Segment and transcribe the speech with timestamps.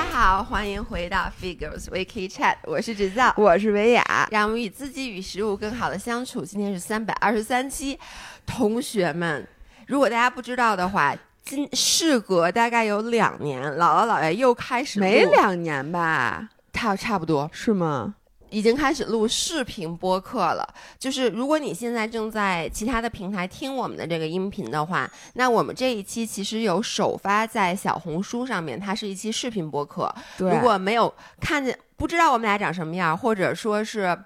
[0.00, 6.42] 家好，欢迎回到 Figures Wiki Chat，我是制造，我是维雅，让我们与自己与食物更好的相处。
[6.42, 7.98] 今天是三百二十三期，
[8.46, 9.46] 同学们，
[9.86, 16.48] 如果大家不知道的话，今事隔大概有两年，姥姥姥爷又开始没两年吧？
[16.72, 18.14] 差差不多是吗？
[18.50, 20.68] 已经开始录视频播客了。
[20.98, 30.12] 就是如果你现在正在其他的平台听我们的这个音频的话，那我们这一期其实有首发在小红书上面，它是一期视频播客。
[30.36, 34.18] 对，如果没有看见，不知道我们俩长什么样，或者说是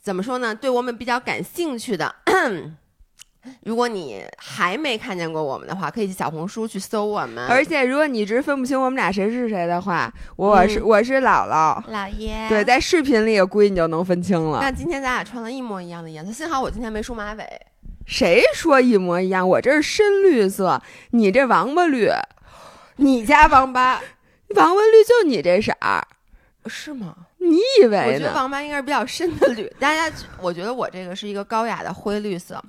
[0.00, 0.54] 怎么说呢？
[0.54, 2.14] 对我们比较感兴趣的。
[3.64, 7.46] 如果你还没看见过我们的话，可以去小红书去搜我们。
[7.46, 12.48] 而且，如果你一直分不清我们俩谁是谁的话，我是我是姥姥，姥爷。
[12.48, 14.60] 对，在视频里估计你就能分清了。
[14.60, 17.44] 那今天咱俩穿了一模一样的颜色，幸好我今天没梳马尾。
[18.06, 19.46] 谁说一模一样？
[19.46, 22.08] 我这是深绿色，你这王八绿。
[23.00, 24.00] 你家王八，
[24.56, 26.04] 王八绿就你这色儿，
[26.66, 27.14] 是吗？
[27.40, 28.04] 你以为呢？
[28.06, 29.72] 我觉得王八应该是比较深的绿。
[29.78, 32.62] 大家，我觉得我这个是一个高雅的灰绿色。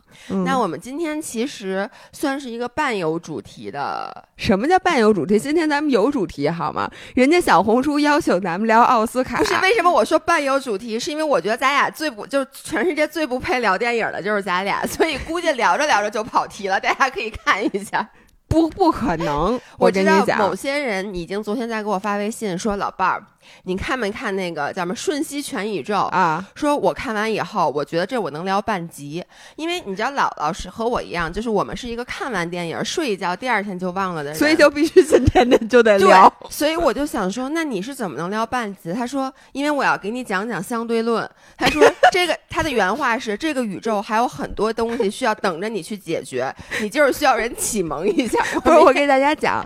[0.46, 4.26] 那我们今天其实算是一个半有主题的。
[4.38, 5.40] 什么叫半有主题？
[5.40, 6.90] 今天咱们有主题好吗？
[7.16, 9.40] 人家小红书要求咱们聊奥斯卡。
[9.40, 11.00] 不是为什么我说半有主题？
[11.00, 16.80] 是因为我觉得咱俩最不就是全世界最不配聊电影的就是咱俩，所以估计聊着聊着就跑题了。
[16.80, 18.08] 大家可以看一下。
[18.48, 19.62] 不，不可能！
[19.78, 23.24] 我跟你讲，某些人已经昨天在给我发微信说：“老伴儿。”
[23.64, 26.46] 你看没看那个叫什么《瞬息全宇宙》啊？
[26.56, 29.24] 说我看完以后，我觉得这我能聊半集，
[29.56, 36.32] 因为你知道姥姥是和我一样，就是我们是一个看完电影睡一觉，第二天就忘了的人，所以就必须今天的就得聊。
[36.50, 38.94] 所以我就想说，那你是怎么能聊半集？
[38.94, 41.30] 他说，因为我要给你讲讲相对论。
[41.58, 48.44] 他说 这个他的原话是：这个宇宙还有很多东西需要等着你去解决，你就是需要人启蒙一下。
[48.64, 49.66] 不是，我给大家讲，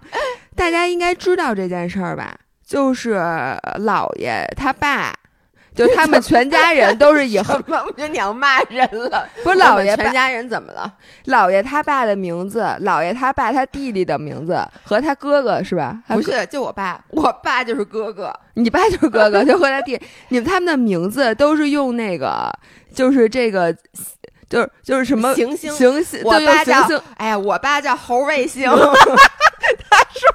[0.56, 2.36] 大家应该知道这件事儿吧？
[2.74, 3.14] 就是
[3.82, 5.14] 姥爷他爸，
[5.76, 9.30] 就他们全家人都是以后， 我觉得你要骂人了。
[9.46, 10.92] 不是姥爷全家人怎么了？
[11.28, 16.02] 姥爷他爸的名字，姥爷他爸他弟弟的名字和他哥哥是吧？
[16.08, 22.52] 不是，就我爸，我爸就是哥哥， 你爸就是哥哥，就和他弟，你们他们的名字都是用那个，
[22.92, 23.76] 就是这个。
[24.50, 28.70] 就是就是什么行星行星，我爸叫哎呀，我爸叫猴卫星，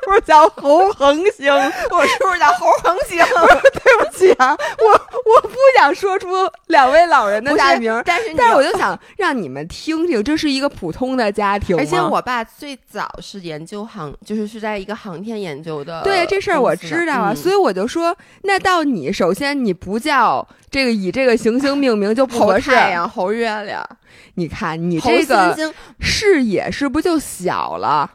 [0.08, 1.52] 不是叫猴恒星？
[1.90, 3.18] 我是不是叫猴恒星？
[3.84, 6.28] 对不起啊，我我不想说出
[6.68, 11.76] 两位老人的大名，但是但是我就想让你们听听，这是一个普通的家庭。
[11.76, 16.02] 而且我爸最早是研究航，就是是在一个航天研究的。
[16.02, 23.86] 对这事儿我知道啊，所以我就说，那到你首先你不叫这个以这个行星命名就不合适，太阳猴月亮。
[24.34, 28.10] 你看，你这个视野是不是就小了？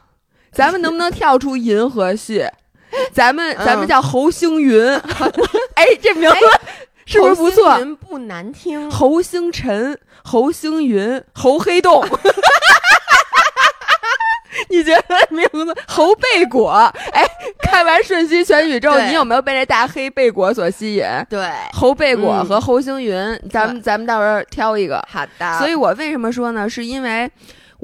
[0.54, 2.46] 咱们能不能跳出银河系？
[3.12, 4.94] 咱们咱们叫侯星云。
[5.74, 6.36] 哎，这名字
[7.06, 7.76] 是不是不错？
[8.08, 8.90] 不难听。
[8.90, 12.06] 侯星辰、侯星云、侯黑洞。
[14.70, 16.70] 你觉得名字侯贝果？
[17.12, 17.24] 哎，
[17.60, 21.04] 看完《瞬息全宇宙》，你有没有被这大黑贝果所吸引？
[21.28, 25.04] 对，侯贝果和侯星云，咱们咱们到时候挑一个。
[25.10, 25.58] 好的。
[25.58, 26.68] 所以我为什么说呢？
[26.70, 27.30] 是因为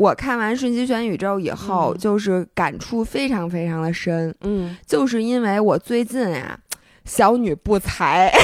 [0.01, 4.35] 我看完《瞬息全宇宙》以后，就是感触非常非常的深。
[4.41, 6.59] 嗯，就是因为我最近呀，
[7.05, 8.33] 小女不才。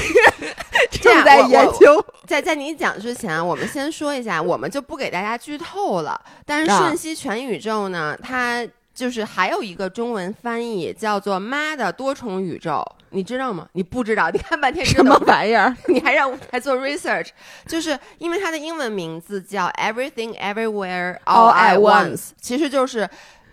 [1.00, 6.20] 正在研究，在在你讲之前，我们先说一下，我们就不给大家剧透了。
[6.44, 13.68] 但是《瞬息全宇宙》呢，它就是还有一个中文翻译叫做“妈的多重宇宙”，你知道吗？
[13.74, 14.30] 你不知道？
[14.30, 15.76] 你看半天什么玩意儿？
[15.88, 17.28] 你还让我还做 research？
[17.66, 23.08] 就是因为它的英文名字叫 “Everything Everywhere All at Once”，其实就是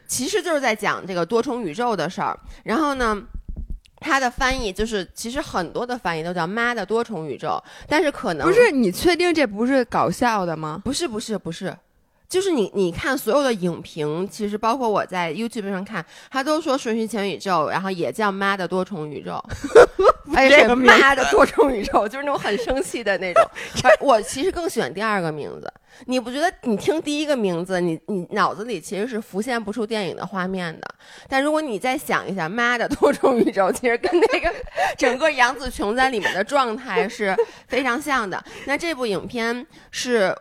[0.07, 2.39] 其实就是在讲这个多重宇宙的事儿。
[2.63, 3.21] 然后呢？
[4.05, 8.69] 它的翻译就是，其实很多的翻译都叫“妈的多重宇宙”，但是可能不是。
[8.69, 10.81] 你确定这不是搞笑的吗？
[10.83, 11.73] 不是，不是，不是。
[12.34, 19.40] 就是你，你看所有的影评，其实包括我在 YouTube 上看，他都说《瞬息全宇宙》，然后也叫“妈的多重宇宙”，
[20.34, 23.44] 哎，是妈的多重宇宙，就是那种很生气的那种。
[24.02, 25.72] 我其实更喜欢第二个名字，
[26.08, 26.52] 你不觉得？
[26.64, 30.88] 你听第一个名字，你你脑子里其实是浮现不出电影的画面的。
[31.30, 34.52] 但如果你再想一下“妈的多重宇宙”，其实跟那个
[34.97, 37.35] 整个杨紫琼在里面的状态是
[37.68, 38.44] 非常像的。
[38.66, 40.35] 那这部影片是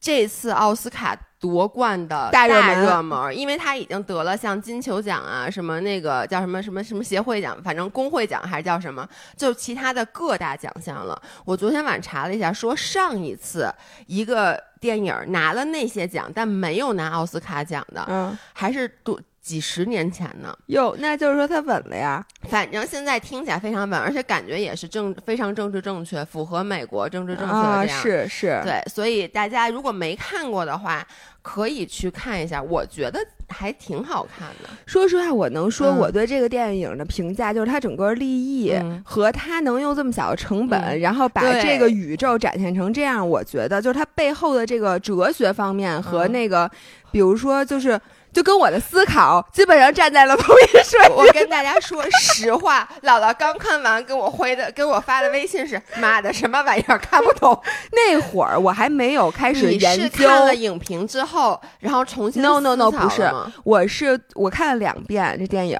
[0.00, 1.18] 这次奥斯卡。
[1.42, 9.06] 夺冠的大热门，因为他已经得了像金球奖啊，什么那个叫什么什么什么协会奖，反正工会奖还是叫什么，
[9.36, 11.20] 就其他的各大奖项了。
[11.44, 13.68] 我昨天晚上查了一下，说上一次
[14.06, 20.56] 一个电影拿了那些奖，但没有拿奥斯卡奖的，嗯，还是多几十年前呢。
[20.66, 22.24] 哟，那就是说他稳了呀。
[22.48, 28.00] 反正现在听起来非常稳，而且感觉也是正非常政治正确，符合美国政治正确的这样。
[28.00, 31.04] 是是，对，所以大家如果没看过的话，
[31.42, 32.62] 可以去看一下。
[32.62, 33.20] 我觉得。
[33.54, 34.70] 还挺好看的。
[34.86, 38.72] 说实话，我能说我对这个电影的评价就是它整个立意
[39.04, 46.70] 和它能用这么小的成本，然后把这个宇宙展现成这样，我觉得就是它背后的这个哲学方面和那个，
[47.10, 48.00] 比如说就是。
[48.32, 51.16] 就跟我的思考基本上站在了同一水平。
[51.16, 57.60] 我跟大家说实话，姥姥刚看完，给我回的，给我发的微信是：妈的，什么玩意儿看不懂。
[57.92, 60.26] 那会儿我还没有开始研究。
[60.26, 63.30] 看了影评之后，然后重新 no no no 不是，
[63.64, 65.78] 我是我看了两遍这电影。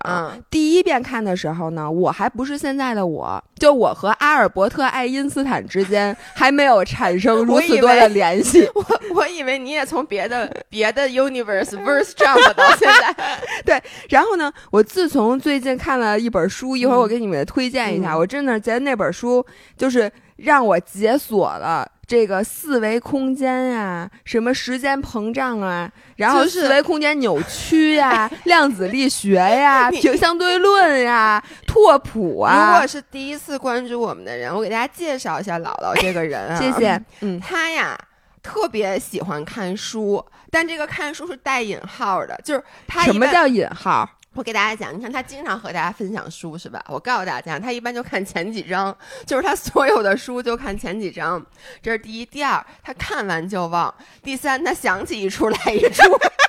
[0.51, 8.69] 第一遍看的时候呢，我还不是现在的我，就我和阿尔伯特爱因斯坦之间 还没有产生如此多的联系。
[8.75, 12.53] 我我以为你也从别的别的 universe verse jump。
[12.55, 14.53] 到现在， 对，然后呢？
[14.73, 18.19] 我自从最近看了一本书，一会儿我给你们推荐一下。
[18.19, 32.67] 我真的觉得那本书就是让我解锁了这个四维空间呀，什么时间膨胀啊，然后四维空间扭曲呀， 量子力学呀，平相对论呀，拓扑啊。
[32.67, 36.57] 如果是第一次关注我们的人，我给大家介绍一下姥姥这个人啊。
[36.59, 37.01] 谢谢。
[37.21, 37.99] 嗯，他呀
[38.43, 40.25] 特别喜欢看书。
[40.51, 44.07] 但这个看书是带引号的，就是他什么叫引号？
[44.35, 46.83] 我给大家讲，你看他经常和大家分享书是吧？
[46.89, 48.97] 我告诉大家，他一般就看前几章，
[49.27, 51.45] 就是他所有的书就看前几章。
[51.83, 53.93] 这是第一，第二，他看完就忘；
[54.23, 56.03] 第三，他想起一出来一出。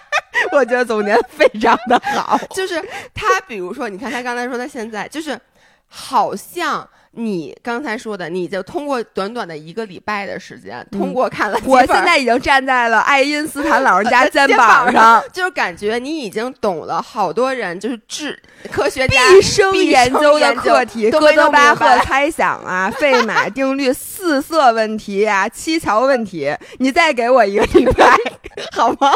[0.54, 2.82] 我觉得总结非常的好，就是
[3.14, 5.40] 他，比如说，你看他刚才说他现在就是
[5.88, 6.88] 好像。
[7.16, 28.18] 你刚才说的，你就通过短短的一个礼拜的时间，通过看了，我现在已经站在了爱因斯坦老人家肩膀上， 就是感觉你已经懂了好多人就是智科学家毕生研究的课题，哥德巴赫猜想啊， 费马定律、四色问题啊，七桥问题，你再给我一个礼拜。
[28.72, 29.12] 好吗？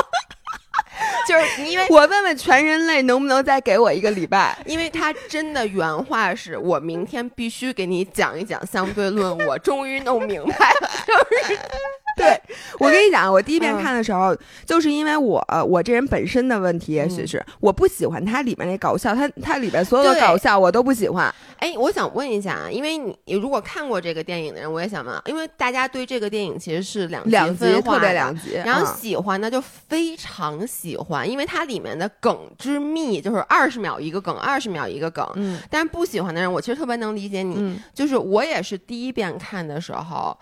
[1.28, 10.90] 就是因为我问问全人类能不能再给我一个礼拜，因为他真的原话是我明天必须给你讲一讲相对论，我终于弄明白了。
[12.20, 12.42] 对，
[12.80, 14.36] 我跟你讲，我第一遍看的时候，
[14.66, 21.34] 就是因为我我这人本身的问题，也许是我不喜欢它里面那搞笑，它它里面所有的搞笑我都不喜欢。
[21.60, 35.28] 哎，我想问一下啊，因为你如果看过这个电影的人，我也想问，因为大家对这个电影其实是两两极特别两极，然后喜欢的就非常喜欢，因为它里面的梗之密，就是二十秒一个梗，二十秒一个梗。
[35.36, 40.38] 嗯，但是不喜欢的人，我其实特别能理解你，就是我也是第一遍看的时候。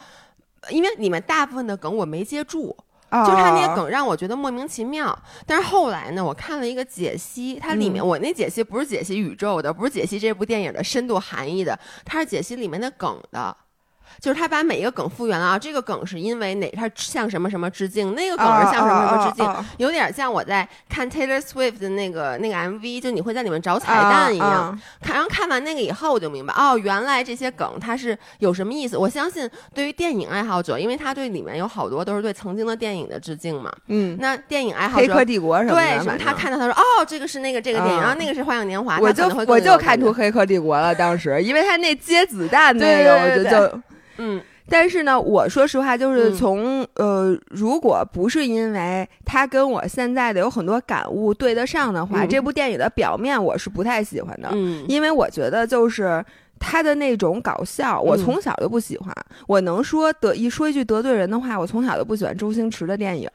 [0.70, 2.76] 因为里面大部分的梗我没接住，
[3.12, 5.18] 就是他那些梗让我觉得莫名其妙。
[5.46, 13.56] 但是后来呢，我看了一个解析，它里面我那解析不是解析宇宙的，不是解析这部电影的深度含义的，它是解析里面的梗的。
[14.20, 16.70] 就是他把每一个梗复原了啊，这个梗是因为哪？
[16.72, 18.14] 他向什么什么致敬？
[18.16, 19.66] 那个梗是向什么什么致敬？
[19.78, 24.78] 有点像我在看 Taylor Swift 的那个那个 MV，就你会在里面找彩蛋一样。
[25.02, 28.98] 看，然后看完那个以后，我就明白哦，原来这些梗它是有什么意思。
[28.98, 33.72] 我相信对于电影爱好者，因为他对里面有好多都是对曾经的电影的致敬嘛。
[33.88, 43.82] 嗯，那电影爱好者，黑客帝国什么对，什么，他看到他说哦，这个是那个这个电影，然后那个是花样年华，我就我就看出黑客帝国了，当时因为他那接子弹那个，我就就。
[44.18, 54.50] 嗯，但是呢，我说实话，就是从呃，如果不是因为他跟我现在的有很多感悟对得上的话，这部电影的表面我是不太喜欢的。
[54.54, 56.24] 嗯，因为我觉得就是
[56.60, 59.14] 他的那种搞笑，我从小就不喜欢。
[59.48, 63.30] 我能说得一说一句得罪人的话，我从小就不喜欢周星驰的电影。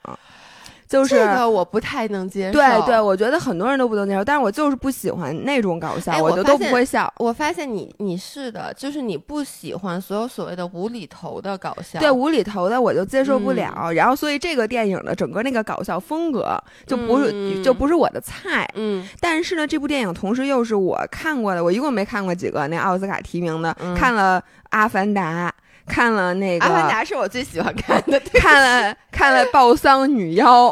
[0.91, 7.11] 就是这个我不太能接受，对对，我觉得很多人都不能接受，但是我就是不喜欢那种搞笑，我就都不会笑。
[7.19, 13.93] 我发现你你是的，就是你不喜欢所有所谓的无厘头的搞笑，对无厘头的我就接受不了。
[13.93, 18.69] 然后所以这个电影的整个那个搞笑风格就不是就不是我的菜。
[18.75, 25.49] 嗯，但是呢，这部电影同时又是我看过的，我一共没看过几个那奥斯卡提名的，看了《阿凡达》。
[25.91, 30.69] 看了那个《阿凡达》是我最喜欢看的，看了看了《暴桑女妖》，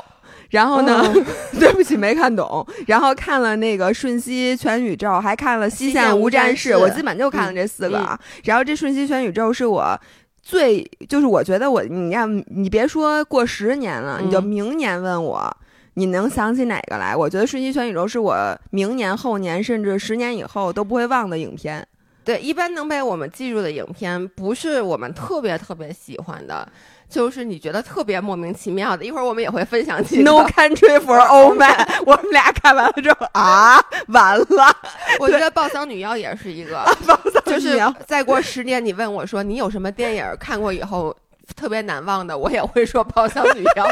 [0.50, 1.02] 然后呢，
[1.58, 8.18] 对不起没看懂，然后看了那个《瞬息全宇宙》，还看了《西线无战事》，我基本就看了这四个啊。
[8.44, 9.98] 然后这《瞬息全宇宙》是我
[10.40, 15.56] 最，就是我觉得我，你要你别说过十年了，你就明年问我，
[15.94, 17.14] 你能想起哪个来？
[17.14, 21.86] 我觉得《瞬息全宇宙》是我明年、后年，甚至十年以后都不会忘的影片。
[22.28, 26.68] 对，一般能被我们记住的影片，不是我们特别特别喜欢的，
[27.08, 29.02] 就是你觉得特别莫名其妙的。
[29.02, 30.30] 一会儿我们也会分享几个。
[30.30, 34.76] No Country for Old Men， 我们俩看完了之后啊，完了。
[35.18, 36.84] 我觉得《爆丧女妖》也是一个，
[37.46, 41.16] 就是再过十年，你问我说你有什么电影看过以后
[41.56, 43.86] 特别难忘的，我也会说《爆丧女妖》。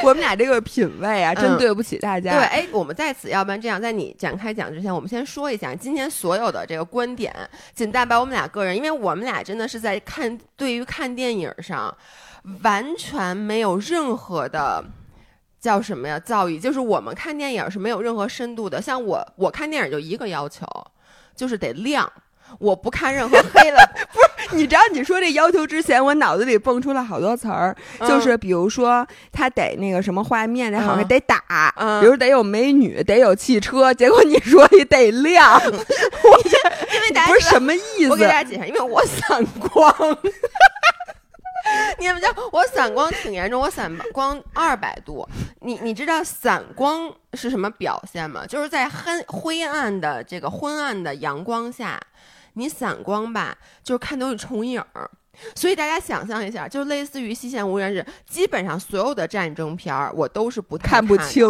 [0.00, 2.32] 对 我们俩这个品味啊，真对不起大家。
[2.32, 7.34] 对，哎，我们在此，要不然这样，在你展开讲之前，我们先说一下今天所有的这个观点，
[7.74, 11.96] 仅代表我们俩个人，因为我们俩真的是在看对于看电影上
[12.62, 14.84] 完全没有任何的
[15.60, 18.80] 叫什么呀造诣，就是我们看电影是没有任何深度的。
[18.80, 20.66] 像我，我看电影就一个要求，
[21.34, 22.10] 就是得亮。
[22.58, 23.78] 我不看任何黑了，
[24.12, 24.56] 不是？
[24.56, 33.92] 你知道你说这要求之前，我脑子里蹦出了好多词儿，就是比如说他得那个什么画面得好看，得打，比如得有美女，得有汽车。
[33.92, 38.10] 结果你说你得亮，我因为大家不是什么意思？
[38.10, 39.92] 我给大家解释，因为我散光。
[41.98, 45.28] 你们道我散光挺严重，我散光二百度。
[45.60, 48.46] 你你知道散光是什么表现吗？
[48.46, 52.00] 就是在黑灰暗的这个昏暗的阳光下。
[52.58, 55.08] 你散光吧，就是看东西重影儿，
[55.54, 61.46] 所以大家想象一下，就类似于《西线无人是》，基本上所有的战争片儿我都是不看不清，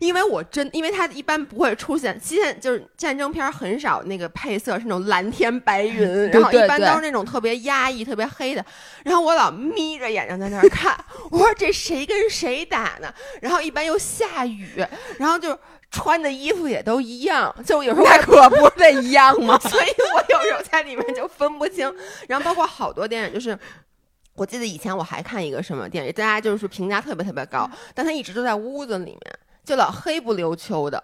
[0.00, 8.64] 因为我真，因为它一般不会出现西线，就是战争片儿很少那个配色是那种蓝天白云， 然后一般都是那种特别压抑、特别黑的，
[9.04, 10.94] 然后我老眯着眼睛在那儿看，
[11.30, 13.12] 我说这谁跟谁打呢？
[13.40, 14.68] 然后一般又下雨，
[15.18, 15.58] 然后就。
[15.92, 19.56] 穿的衣服也都一样， 就有时候可不得 一样吗？
[19.62, 21.94] 所以我有时候在里面就分不清。
[22.26, 23.56] 然后包括好多电影，就是
[24.34, 29.20] 我记得以前我还看一个什么电影，大家就是评价特别特别高，但他一直都在屋子里面，
[29.64, 31.02] 就老黑不溜秋的。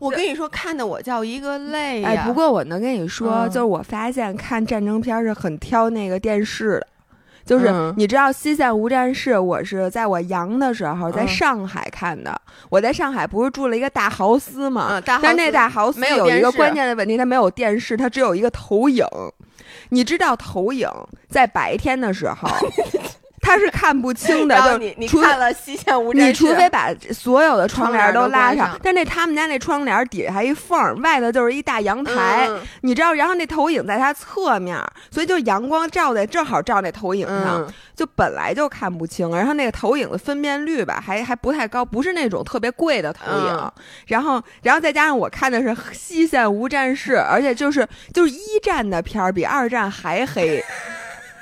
[0.00, 2.08] 我跟你说，看的我叫一个累呀。
[2.08, 6.88] 哎，不过我能跟你说，就是我发现看战争片是很挑那个电视的。
[7.44, 12.34] 就是你知道《西线无战事》，我是在我阳的时候在上海看的。
[12.70, 15.00] 我在上海不是住了一个大豪斯嘛？
[15.04, 19.06] 但那大豪斯有一个关键的问题，它没有电视，它只有一个投影。
[19.90, 20.88] 你知道投影
[21.28, 22.48] 在白天的时候。
[23.44, 32.48] 他是看不清的， 就你你看了西线无你除非把所有的窗帘都拉上，但那他们家那窗帘底下还一缝，外头就是一大阳台，
[32.80, 43.72] 你知道，然后那投影在它侧面，所以就阳光照在正好照那投影上，就本来就看不清，然后那个投影的分辨率吧，还还不太高，不是那种特别贵的投影，
[44.06, 50.64] 然后然后再加上我看的是西线无战事，而且就是就是一战的片儿比二战还黑，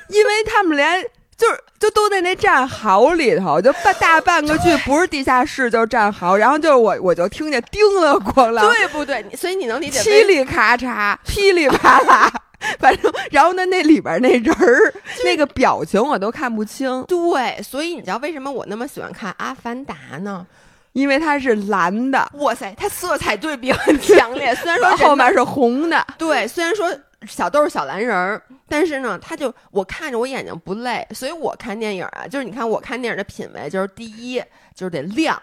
[0.09, 1.05] 因为他们连。
[1.43, 9.25] 就是就都在那战壕里头，就半大半个剧不是地下室就是战壕，然后就是我我就听见叮了咣啷，对不对？
[9.35, 10.01] 所以你能理解？
[10.01, 12.33] 噼里咔嚓，噼里啪啦，
[12.79, 14.95] 反正然后呢，那里边那人儿
[15.25, 17.03] 那个表情我都看不清。
[17.09, 20.47] 对，所以你知道为什么我那么喜欢看《阿凡达》呢？
[20.93, 22.31] 因为它是蓝的。
[22.35, 26.07] 哇塞，它色彩对比很 强烈，虽然说后面是红的。
[26.17, 26.89] 对，虽然说。
[27.27, 34.43] 小豆是小蓝人儿，但是呢，他就我看着我眼睛不累，所以我看电影啊，就是你看我看电影的品味，就是第一
[34.75, 35.41] 就是得亮，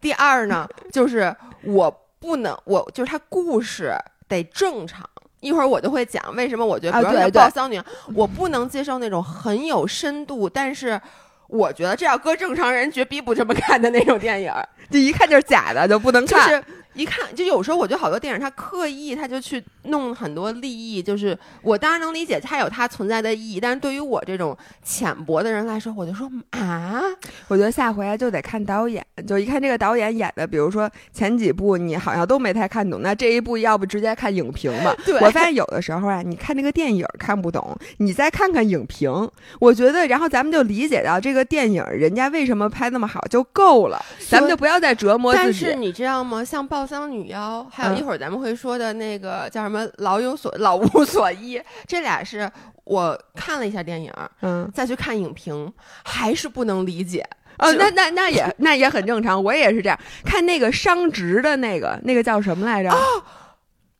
[0.00, 3.94] 第二呢就是我不能我就是他故事
[4.28, 5.08] 得正常，
[5.40, 7.78] 一会儿我就会讲为什么我觉得比如说《报丧女》，
[8.14, 11.00] 我不能接受那种很有深度，但是
[11.48, 14.52] 我觉得这要搁正常人绝逼不这么看的那种电影，
[14.90, 16.62] 就一看就是假的，就不能看。
[16.96, 27.02] 一看就有时候，我觉得好多电影他刻意他就去弄很多利益，就是我当然能理解它有它存在的意义，但是对于我这种浅薄的人来说，我就说啊，
[27.48, 34.96] 我觉得下回就得看导演，就一看这个导演演的，比如说前几部你好像都没太看懂，那这一部要不直接看影评吧。
[35.20, 45.64] 我发现有的时候啊，你看这个电影看不懂，你再看看影评，我觉得然后咱们就理解到这个电影人家为什么拍那么好就够了，咱们就不要再折磨自己。
[45.64, 46.42] 但是你知道吗？
[46.44, 46.96] 像报。
[46.96, 52.50] 丧女妖，还有一会儿咱们会说的那个叫什么“老有所老无所依”，这俩是
[52.84, 55.70] 我看了一下电影，嗯，再去看影评，
[56.02, 57.22] 还是不能理解。
[57.58, 62.90] 哦，那那那也那也很正常，我也是这样看那个商职的那个那个叫什么来着？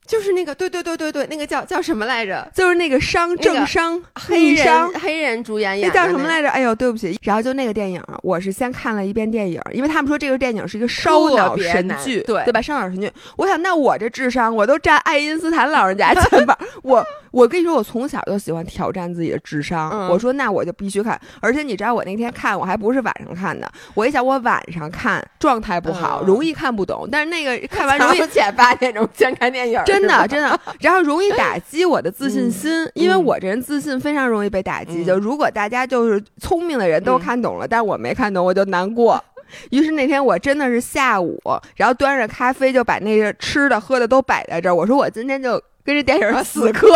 [0.07, 2.49] 就是那个，对对对对对，那个叫叫什么来着？
[2.55, 6.49] 就是那个商政商黑人黑人主演演那叫什么来着？
[6.49, 7.19] 哎呦，对不起。
[7.23, 12.61] 然后就那个电影，我是先看了一遍电影，因为他们说这个电影是一个烧脑神剧，对对吧？
[12.61, 13.11] 烧脑神剧。
[13.35, 17.05] 我想，那我这智商，我都占爱因斯坦老人家前边，我
[17.37, 20.09] 我跟你说，我从小就喜欢挑战自己的智商。
[20.09, 27.07] 我说那我就必须看，而且你知道我那天看我还不是晚上看的，我一想我晚上看状态不好，容易看不懂。
[27.11, 35.05] 但是那个看完容易前八点钟先看电影，真的真的，然后容易打击我的自信心，因为我这人自信非常容易被打击。
[35.05, 39.23] 就如果大家就是聪明的人都看懂了，但我没看懂，我就难过。
[39.69, 41.39] 于是那天我真的是下午，
[41.75, 44.73] 然后端着咖啡就把那个吃的喝的都摆在这儿。
[44.73, 46.89] 我说我今天就跟这电影死磕，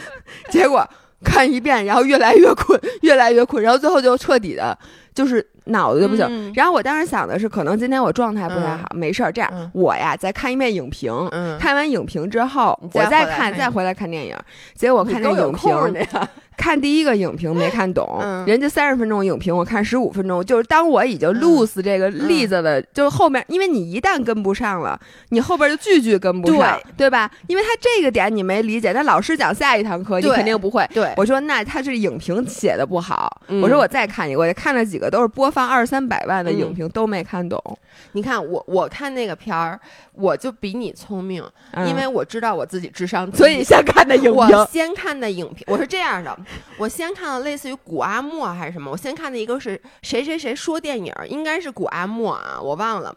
[0.48, 0.88] 结果
[1.22, 4.76] 看一遍，然后越来越困，越来越困，然后最后就彻底的，
[5.14, 6.52] 就是脑子就不行。
[6.54, 11.12] 然后我当时想的是，可能今天我状态不太好，没事儿，这样我呀再看一遍影评，
[11.58, 14.36] 看完影评之后我再看，再回来看电影。
[14.74, 16.06] 结果看那影评。
[16.58, 20.44] 看第一个影评没看懂，人家三十分钟影评，我看十五分钟。
[20.44, 24.98] 就是当我已经 lose 这个例子的，就是后面，因为你一旦跟不上了，
[25.28, 27.30] 你后边就句句跟不上，对吧？
[27.46, 30.84] 因为他这个点你没理解，那老师讲下一堂课你肯定不会。
[30.92, 33.40] 对，我说那他是影评写的不好。
[33.62, 37.62] 我说我再看一个，我看了几个都是播放二三百万的影评都没看懂。
[38.12, 39.78] 你看我我看那个片儿，
[40.12, 41.42] 我就比你聪明，
[41.86, 44.32] 因为我知道我自己智商，所以先看的影评。
[44.32, 46.36] 我先看的影评，我是这样的。
[46.76, 53.14] 我先看了类似于古阿莫还是什么，我先看的一个是谁谁谁说电影，应该是古阿莫啊，我忘了。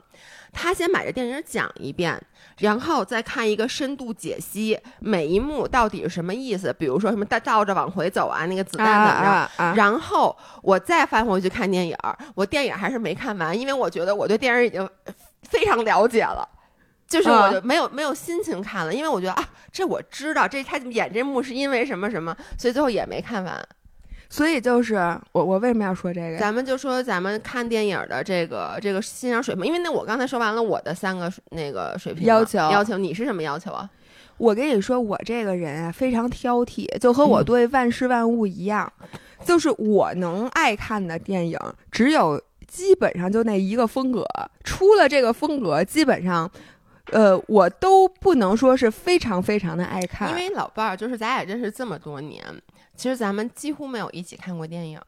[0.52, 2.22] 他先把这电影讲一遍，
[2.60, 11.96] 然后再看一个深度解析，每一幕到底是什么意思，比如说什么倒倒着往回走啊，那个子弹怎么着，然后我再翻回去看电影，
[12.36, 14.90] 我电影还是没看完，因为我觉得我对电影已经
[15.44, 16.48] 非常了解了。
[17.08, 23.68] 就是我就没有没有心情看了，因为我觉得啊，这我知道，这他演这幕是因为什么什么，所以最后也没看完。
[24.32, 24.96] 所以就是
[25.34, 26.38] 我我为什么要说这个？
[26.38, 33.90] 咱们就说咱们看电影的这个这个欣赏水平，因为那我刚才说完了我的三个那个水平要求要求，你是什么要求啊？
[34.38, 38.92] 我跟你说，我这个人啊非常挑剔，就和我对万事万物一样，
[39.44, 41.60] 就是我能爱看的电影
[41.92, 44.26] 只有基本上就那一个风格，
[44.64, 46.50] 出了这个风格基本上。
[47.12, 52.42] 呃，我都不能说是非常非常的爱看，因为老伴儿就是咱俩认识这么多年，
[52.96, 55.00] 其实咱们几乎没有一起看过电影，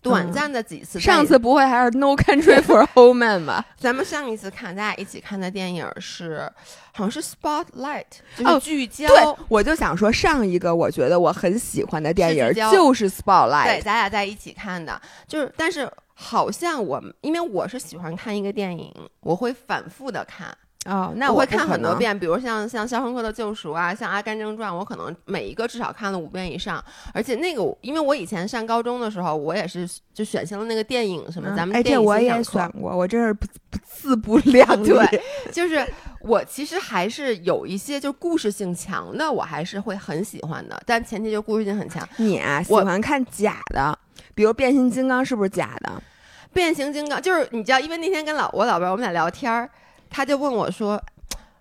[0.00, 0.98] 短暂的几次。
[0.98, 3.64] 上次不会还是《No Country for Old Men》吧？
[3.76, 6.50] 咱们上一次看咱俩一起看的电影是，
[6.92, 8.04] 好像是《Spotlight》，
[8.44, 9.06] 就是聚焦。
[9.08, 20.56] 对，我就想说上一个我觉得我很喜欢的电影就是《Spotlight》，对，咱俩在一起看的，就是但是好像我因为我是喜欢看一个电影，我会反复的看。
[20.88, 26.82] 哦，那我会看很多遍，比如像像《肖申克的救赎》啊，像《阿甘正传》，我可能每一个至少看了五遍以上。
[27.12, 34.88] 而且那个，因为我以前上高中的时候，我也是就选修了那个电影什么，咱们哎，这我也选过，我真是不不自不量力。
[34.88, 35.22] 对，
[35.52, 35.86] 就是
[36.22, 42.08] 我其实还是有一些就故事性强的，我还是会很喜欢的，但前提就故事性很强。
[42.16, 43.98] 你啊，喜欢看假的，
[44.34, 46.02] 比如变形金刚是不是假的？
[46.50, 49.68] 变形金刚就是你知道，因为那天跟老我老伴儿我们俩聊天儿。
[50.10, 51.00] 他就问我说：“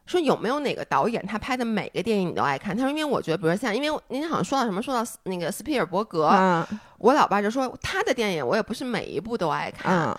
[0.06, 6.28] 说有没有哪个导演他拍的每个电影你都爱看？”他说：“因为我觉得，比如像，因为您好像说到什么，说到那个斯皮尔伯格，
[6.98, 10.18] 我老爸就说他的电影我也不是每一部都爱看。”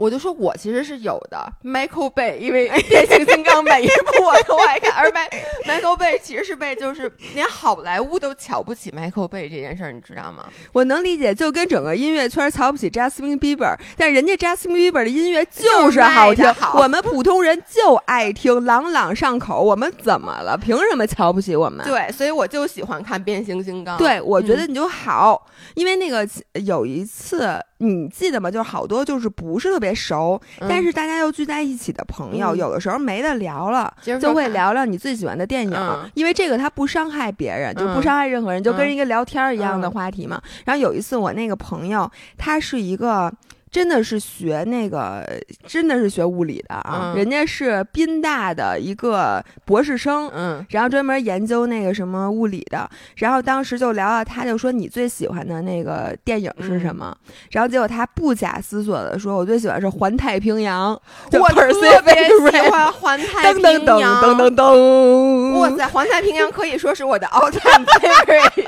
[0.00, 5.10] 我就说，我其实是有的，Michael Bay，因为变形金刚每一部我都爱看，而
[5.68, 10.48] Michael Bay 其实是被就是连好莱坞都瞧不起 Michael Bay 这件事儿，你知道吗？
[10.72, 20.56] 我能理解，就跟整个音乐圈瞧不起 Justin Bieber，但人家 Justin Bieber 的音乐就是好听，我们普通人就爱听，朗朗上口，我们怎么了？
[20.56, 21.84] 凭什么瞧不起我们？
[21.84, 23.98] 对，所以我就喜欢看变形金刚。
[23.98, 27.60] 对，我觉得你就好，因为那个有一次。
[27.82, 28.50] 你记得吗？
[28.50, 35.72] 就是好多就是不是特别熟，但是大家又聚在一起的朋友，有的时候没得聊了，就会聊聊你最喜欢的电影，
[36.14, 40.40] 因为这个它不伤害别人，就不伤害任何人，就跟一个聊天一样的话题嘛。
[40.64, 43.32] 然后有一次我那个朋友，他是一个。
[43.70, 45.24] 真的是学那个，
[45.64, 47.14] 真的是学物理的啊！
[47.16, 52.90] 人家是宾大的一个博士生，嗯，然后专门研究那个什么物理的。
[53.16, 57.16] 然后当时就聊到，他就说你最喜欢的那个电影是什么？
[57.52, 60.92] 然后结果他不假思索的说，我最喜欢是《环太平洋》。
[61.38, 64.20] 我特别喜欢《环太平洋》。
[64.24, 65.58] 噔噔噔噔噔！
[65.60, 68.66] 哇塞，《环太平洋》可以说是我的 all time favorite。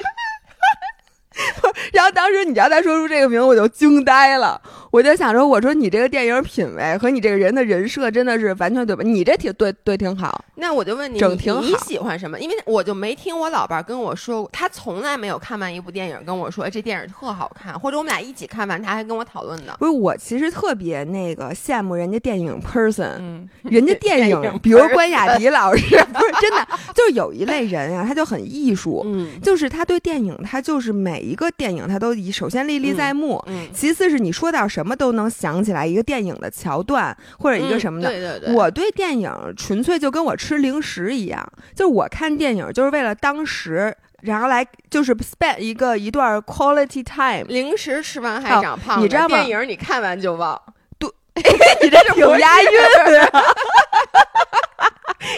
[1.92, 4.60] 然后当时你知道他说出这个名，我就惊呆了。
[4.92, 9.02] 我就想说，我说你这个电影品味和你这个人的人设真的是完全对吧？
[9.02, 10.44] 你这挺对对挺好。
[10.56, 11.62] 那我就问你，整挺好。
[11.62, 12.38] 你喜欢什么？
[12.38, 19.74] 因为我就没听我老伴跟我说过，他从来没有看完一部电影跟我说，哎，这电影特好看，或者我们俩一起看完，他还跟我讨论呢。
[19.78, 38.08] 不是，我其实特别那个羡慕人家电影 person，嗯，人家电影， 比如关雅迪老师，不是真的，就是有一类人啊，他就很艺术，嗯，就是他对电影，他就是每一个电影他都以首先历历在目，嗯，其次是你说到什么都能想起来一个电影的桥段或者一个什么的。
[38.08, 43.96] 对对对，我对电影纯粹就跟我吃零食一样，就是我看电影就是为了当时。
[44.22, 49.36] 然后来就是 spend 一个一段 quality time，零食吃完还长胖，你知道吗？
[49.36, 50.56] 电影你看完就忘，
[50.96, 51.10] 对，
[51.82, 52.70] 你这是有押韵。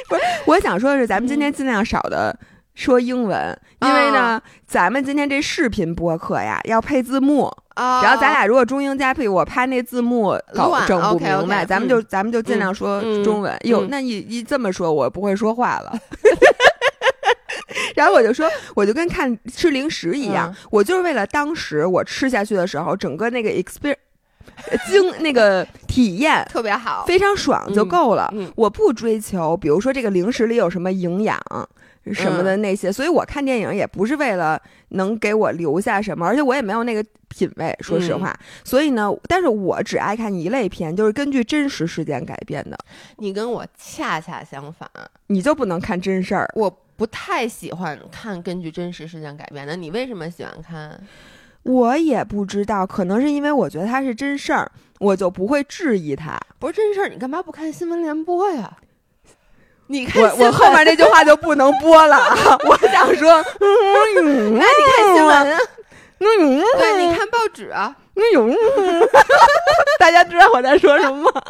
[0.07, 2.39] 不是，我想说的是，咱们今天尽量少的
[2.75, 8.03] 说英文，因为呢，咱们今天这视频播客呀要配字幕啊。
[8.03, 13.57] 然后咱俩如果中英加配，我怕那字幕搞整不明白，咱们就咱们就尽量说中文。
[13.65, 15.93] 哟，那你一这么说，我不会说话了。
[17.97, 23.97] 然后我就说，我就跟看吃零食一样，我就是为了当时我吃下去的时候，整个那个 experience
[24.89, 28.33] 经那个体验特别好，非常爽就够了。
[28.57, 31.41] 我不追求，比如说这个零食里有什么营养
[32.13, 34.61] 什么的那些，所以我看电影也不是为了
[34.91, 37.05] 能给我留下什么，而且我也没有那个
[37.37, 38.39] 品味，说实话。
[38.63, 42.79] 所以呢，但是我只爱看一类片，就是根据真实事件改编的。
[43.17, 44.89] 你跟我恰恰相反，
[45.27, 46.49] 你就不能看真事儿。
[46.55, 46.81] 我。
[46.97, 50.97] 不太喜欢看根据真实事件改编的，你为什么喜欢看？
[51.65, 54.71] 我也不知道，可能是因为我觉得它是真事儿，
[55.01, 56.41] 我就不会质疑它。
[56.61, 58.77] 不是真事儿，你干嘛不看新闻联播呀？
[59.89, 62.17] 你看我我后面这句话就不能播了。
[62.65, 65.59] 我想说，嗯那 你看新闻啊？
[66.21, 67.95] 嗯，对，你看报纸啊？
[68.15, 69.09] 嗯，
[69.99, 71.43] 大家知道我在说什么吗？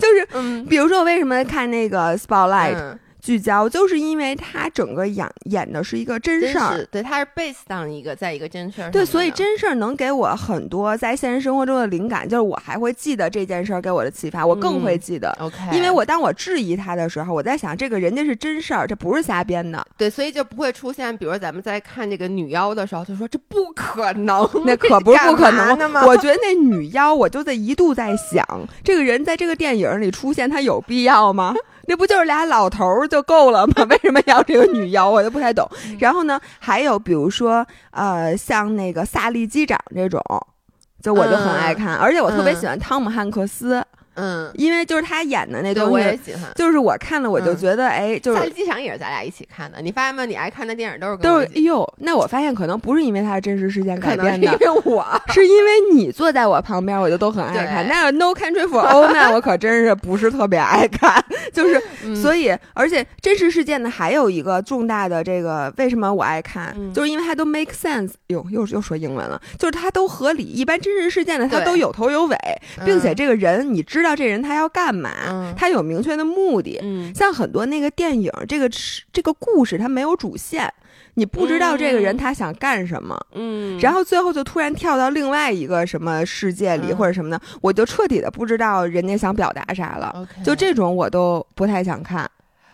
[0.00, 2.98] 就是，嗯，比如说我为什么看那个 Spotlight？
[3.24, 28.46] 聚焦就是因为他整个演演的是一个真事儿，对，他是 base 上一个在一个真事儿，对，所以真事儿能给我很多在现实生活中的灵感，就是我还会记得这件事儿给我的启发，我更会记得，OK，因为我当我质疑他的时候，我在想这个人家是真事儿，这不是瞎编的，对，所以就不会出现，比如咱们在看这个女妖的时候，就说这不可能，那可不是不可能我觉得那女妖，我就在一度在想，
[28.84, 31.54] 这个人在这个电影里出现，他有必要吗？
[31.86, 33.84] 那不就是俩老头儿就够了吗？
[33.90, 35.08] 为什么要这个女妖？
[35.08, 35.68] 我就不太懂。
[35.98, 40.20] 然后呢，还有比如说，呃，像那个萨利机长这种，
[41.02, 43.74] 就我就很爱看，而且我特别喜欢汤姆汉克斯。
[43.76, 43.84] 嗯，
[44.54, 46.42] 因为就是他演的那东西，我也喜欢。
[46.54, 49.80] 就是我看了，我就觉得，哎，就是《在机场》也是咱俩一起看的。
[49.80, 50.24] 你发现吗？
[50.24, 51.46] 你爱看的电影都是都是。
[51.46, 57.86] 哎呦，那我发现可能不是因为他是真实事件改编的，因为 我是因为你坐在我旁边，我就都很爱看。
[57.88, 61.80] 那《No Country for Old Men》 我可真是不是特别爱看，就是
[62.14, 68.12] 所以，而且真实事件呢，还有一个重大的这个，为什么我爱看，就是因为它都 make sense。
[68.28, 70.44] 哟，又又说英文了，就是它都合理。
[70.44, 72.36] 一般真实事件呢，它都有头有尾，
[72.84, 74.84] 并且这个人你知道这人他要干。
[74.84, 75.54] 干嘛？
[75.56, 76.78] 他有明确的目的。
[76.82, 78.68] 嗯，像很多那个电影，这个
[79.10, 80.70] 这个故事它没有主线，
[81.14, 83.18] 你不知道这个人他想干什么。
[83.32, 90.28] 嗯，然后最后就突然跳到另外一个什么世界里或者什么的，我就彻底的不知道人家想表达啥了。
[90.44, 92.30] 就这种我都不太想看。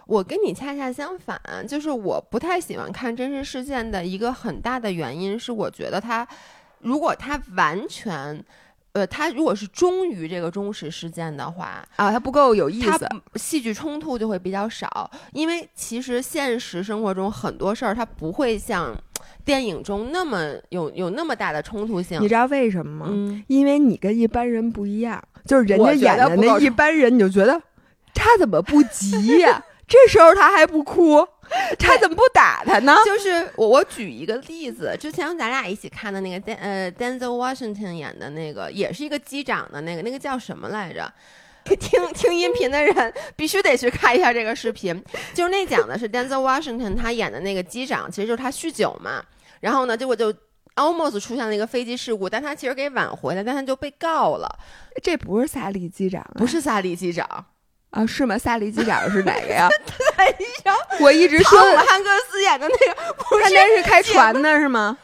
[0.09, 6.27] 我跟你恰恰相反，就是我不太喜欢看真实事件的一个很大的原因是，我觉得他
[6.81, 8.45] 如果他完全。
[8.93, 15.11] 呃，他如果是忠于这个忠实事件的话啊，他不够有意思，戏剧冲突就会比较少。
[15.33, 18.93] 因为其实现实生活中很多事儿，它不会像
[19.45, 22.21] 电影中那么有有那么大的冲突性。
[22.21, 23.43] 你知道为什么吗？
[23.47, 27.61] 因为你跟一般人不一样，就是人家演的那一般人，你就觉得
[28.13, 29.65] 他怎么不急呀？
[29.87, 31.27] 这时候他还不哭。
[31.79, 32.97] 他怎么不打他呢？
[33.05, 41.13] 就是我，我举一个例子，之前咱俩一起看的那个，呃，Denzel Washington 演的那个，也是一个机长的那个，那个叫什么来着？
[41.79, 45.01] 听听音频的人必须得去看一下这个视频。
[45.35, 49.23] 就是那讲的是 Denzel Washington 他演的那个机长，其实就是他酗酒嘛，
[49.61, 50.33] 然后呢，结果就
[50.77, 54.49] almost 出现了一个飞机事故，但他其实给挽回了，但他就被告了。
[55.03, 57.45] 这不是萨利机长，不是萨利机长。
[57.91, 58.39] 啊，是吗？
[58.39, 59.69] 萨利机长是哪个呀？
[61.01, 62.95] 我一直说汉克斯演的那个，
[63.43, 64.97] 他那是开船的是吗？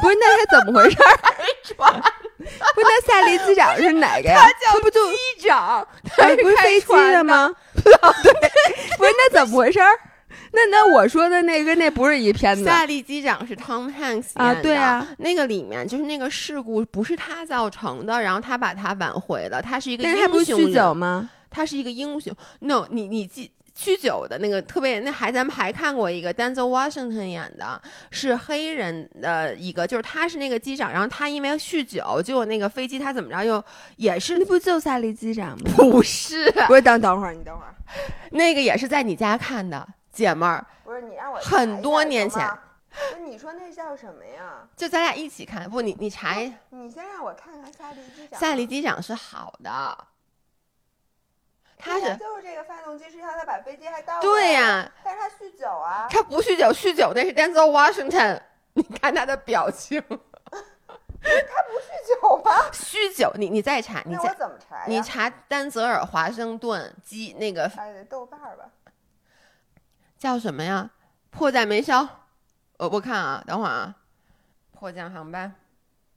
[0.00, 0.96] 不是，那他怎么回事？
[0.96, 2.02] 开船？
[2.38, 2.44] 不
[2.80, 4.40] 是，那萨利机长是哪个呀？
[4.66, 5.86] 他不就机长？
[6.16, 7.54] 他不是飞机的吗？
[7.74, 7.92] 对，
[8.96, 9.80] 不是，那怎么回事？
[10.52, 12.64] 那那我说的那个那不是一片子。
[12.64, 20.58] 萨利机长是 Tom Hanks 啊，对啊，那个里面就是那个事故不是他造成的，然后他把他挽回了，他是一个英雄。
[20.60, 21.28] 酗酒吗？
[21.50, 22.34] 他是一个英雄。
[22.60, 23.52] No，你你记。
[23.72, 33.64] 酗酒的那个特别，那还咱们还看过一个 Denzel Washington 演的，是黑人的一个，就是他是那个机长，然后他因为酗酒，结果那个飞机他怎么着又
[33.96, 35.70] 也是那不就萨利机长吗？
[35.76, 37.74] 不是，不是等等会儿你等会儿，
[38.32, 42.46] 那个也是在你家看的，姐们儿，不是你让我很多年前，
[42.90, 44.68] 不是你说那叫什么呀？
[44.76, 49.96] 就咱俩一起看，不你你查一，你先让我看看萨利机长，萨利机长是好的。
[51.80, 54.20] 他是就是这个发动机，实际上他把飞机还倒了。
[54.20, 56.06] 对呀，但是他酗酒啊。
[56.10, 58.40] 他不酗酒，酗酒那是 Denzel Washington。
[58.74, 60.18] 你看他的表情，他不
[61.80, 62.70] 酗酒吗？
[62.72, 64.84] 酗酒，你你再查，你再怎么查？
[64.86, 67.64] 你查丹泽尔华盛顿机那个。
[67.76, 68.70] 哎，豆瓣吧。
[70.18, 70.90] 叫什么呀？
[71.30, 72.06] 迫在眉梢。
[72.78, 73.94] 我不看啊，等会儿啊。
[74.72, 75.54] 迫降航班，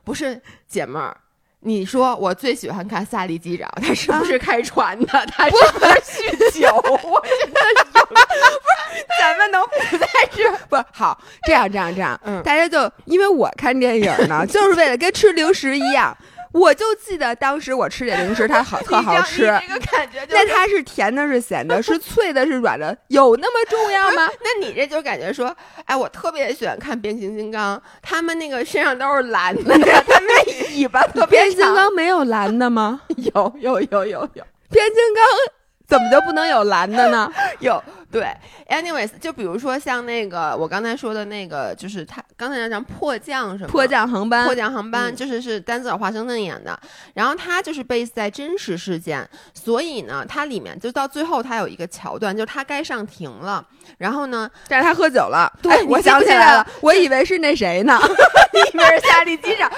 [0.05, 1.17] 不是姐们儿。
[1.65, 5.25] 你说我最喜欢看萨利机长，他是不是开船的？
[5.27, 6.75] 他是不是酗酒？
[7.07, 7.59] 我真的
[7.99, 10.51] 有，不是咱们能不在这？
[10.69, 16.15] 不好，这样这样这样，嗯，大家就因为我看电影呢， 就是为了跟吃零食一样。
[16.53, 19.41] 我就记得当时我吃这零食，它好 特好吃。
[19.41, 24.29] 这个感觉，那它是甜的，是咸的，是脆的，是软的，有那么重要吗？
[24.43, 29.63] 那你这就感觉说，哎，我特别喜欢看变形金刚，他们那个身上都是蓝的，
[30.07, 30.29] 他们
[30.75, 33.01] 尾巴特别变形金刚没有蓝的吗？
[33.17, 35.23] 有有有有有，变形金刚
[35.93, 37.31] 怎么就不能有蓝的呢？
[37.61, 37.81] 有。
[38.11, 38.27] 对
[38.69, 43.67] ，anyways，就比如说像那个我刚才说的那个，就是他刚才讲迫降什么？
[43.67, 46.79] 迫降航班，迫降航班，就是是丹泽尔华盛顿演的，
[47.15, 53.65] 然后他就是 base 在真实事件，所以呢，它里面就到最后他有一个桥段，就是他该上庭了，
[53.97, 57.99] 然后呢，但是他喝酒了，对，我想起来了，我以为是那谁呢？
[58.53, 59.71] 你以为是夏利机长？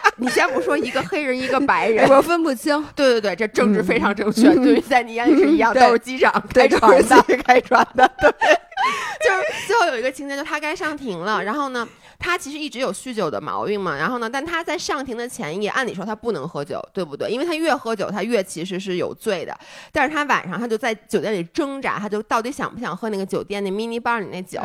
[0.16, 2.82] 你先不说一个黑人一个白人，我分不清。
[2.94, 8.30] 对对对，这政治非常正确，对，在你眼里是一样，都是机长开船的，开船的，对。
[9.20, 11.86] 就是最后有一个情节，就他该上庭了，然后呢？
[12.20, 17.30] 他其实一直有酗酒的毛病嘛，然后呢，但他在上庭的前夜，按理说他不能喝酒，对不对？
[17.30, 19.56] 因为他越喝酒，他越其实是有罪的。
[19.92, 24.60] 但是他晚上他就在酒店里挣扎，他就到底想不想喝那个酒店那 mini bar 里那酒？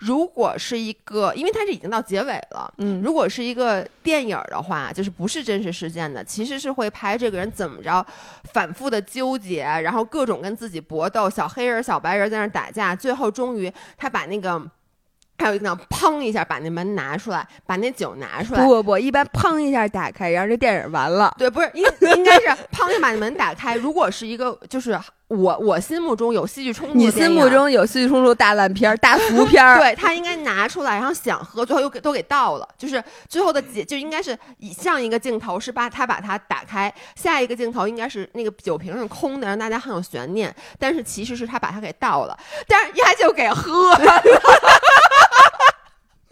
[0.00, 8.04] 如果是一个，因为他是已经到结尾了，嗯，如果是一个电影的话，就是不是真实事件的，其实是会拍这个人怎么着，
[8.52, 14.60] 反复的纠结，然后各种跟自己搏斗，小黑人小白人在那打架，最后终于他把那个。
[15.38, 18.64] 还有一个，砰一下把那门拿出来，把那酒拿出来。
[18.64, 21.34] 不不不，一般砰一下打开，然后这电影完了。
[21.38, 21.84] 对，不是应
[22.16, 23.76] 应该是 砰一下把那门打开。
[23.76, 32.68] 如果是一个，就是我我心目中有戏剧冲突，你心目中有戏剧冲突大烂片儿、大 俗片儿，对他应该拿出来，然后想喝，最后又给都给倒了。
[32.78, 40.54] 就是最后的结就应该是以上一个镜头是把他把它打开，下一个镜头应该是那个酒瓶是空的，让大家很有悬念。
[40.78, 43.98] 但是其实是他把它给倒了，但是丫就给喝了。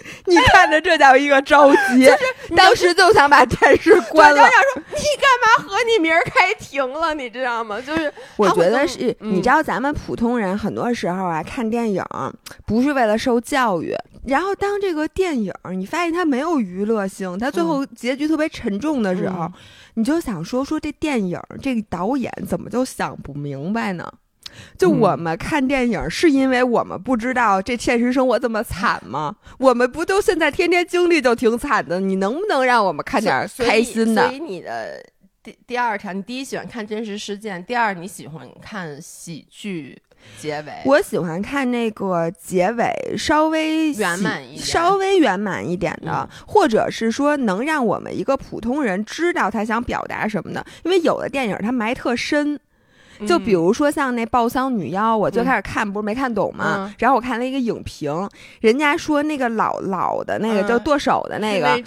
[0.27, 4.43] 你看着这叫一个着急，就是当时就想把电视 关了。
[4.43, 5.75] 想说你干嘛和？
[5.85, 7.81] 你明儿开庭了， 你知道吗？
[7.81, 12.03] 就是我觉得是，你知道咱们普通人很多时候啊看电影
[12.65, 13.95] 不是为了受教育，
[14.27, 19.51] 然后当这个电影你发现它没有娱乐性，它最后结局特别沉重的时候，
[19.95, 24.11] 你就想说说这电影这个导演怎么就想不明白呢？
[24.79, 29.37] 就我们看电影，是因为我们不知道这现实生活这么惨吗？
[29.59, 32.01] 我们不都现在天天经历就挺惨的？
[32.01, 34.27] 你能不能让我们看点开心的？
[34.29, 35.03] 所以你的
[35.43, 40.01] 第第二条，你第一喜欢看真实事件，第二你喜欢看喜剧
[40.41, 40.73] 结尾。
[40.85, 50.65] 我喜欢看那个结尾稍微圆满一点，稍微圆满一点的，或者是说能让我们一个普通人知道他想表达什么的。
[50.85, 52.59] 因为有的电影它埋特深。
[53.27, 56.95] 就比如说像那报丧女妖，我最开始看不是没看懂吗？
[56.99, 58.29] 然后我看了一个影评，
[58.61, 61.83] 人家说那个老老的那个就剁手的那个，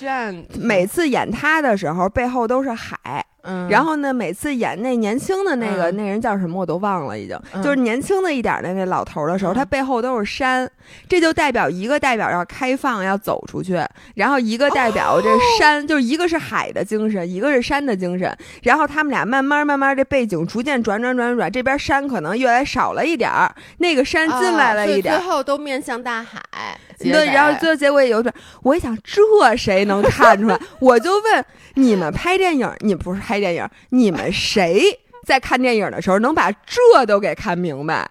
[0.60, 3.26] 每次演他的时候背后都是海。
[3.70, 7.40] 然后呢，每次演那年轻的那个那人叫什么我都忘了，已经。
[7.64, 10.70] 就是年轻的一点的那老头的时候，他背后都是山，
[11.08, 13.80] 这就代表一个代表要开放要走出去，
[14.16, 15.30] 然后一个代表这
[15.60, 26.42] 山， 就一个是海的精神，一个是山的精神，然后他们俩慢慢慢慢这背景逐渐转转转转，这边山可能越来少了一点儿，那个山进来了一点，最后都面向大海。
[27.00, 28.34] 对，然后最后结果也有点，
[28.64, 30.60] 我一想这谁能看出来？
[30.82, 31.46] 我就问
[31.78, 34.82] 你们拍电影，你不是拍电影，你们谁
[35.26, 38.10] 在看电影的时候能把这都给看明白？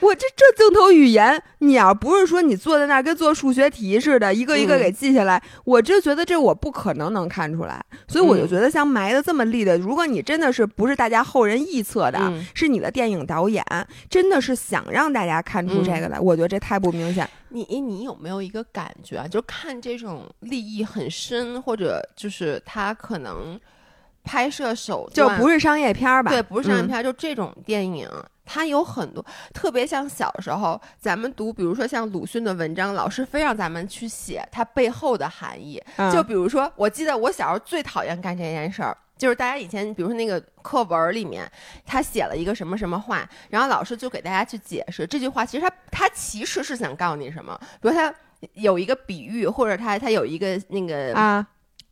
[0.00, 7.84] 我这这镜头语言，你要不是说你坐在那儿跟做数学题似的，一个一个给记下来，我就觉得这我不可能能看出来。
[8.06, 13.64] 所以我就觉得像埋的这么利的，如果你真的是不是大家后人臆测的，是你的电影导演，
[14.08, 17.28] 真的是想让大家看出这个来，我觉得这太不明显。
[17.50, 19.26] 你你有没有一个感觉啊？
[19.26, 23.58] 就看这种立意很深，或者就是他可能
[24.28, 26.30] 拍摄手就不是商业片儿吧？
[26.30, 28.06] 对，不是商业片，就这种电影。
[28.44, 35.82] 它有很多特别像小时候咱们读，比如说像鲁迅的文章，老师非让咱们去写它背后的含义。
[36.12, 41.50] 就比如说，我记得我小时候最讨厌干这件事儿，就是大家以前，比如说那个课文里面，
[41.86, 48.14] 他写了一个什么什么话，然后老师就给大家去解释这句话，其实他他其实是想告诉你什么，比如他
[48.54, 51.46] 有一个比喻，或者他他有一个那个啊。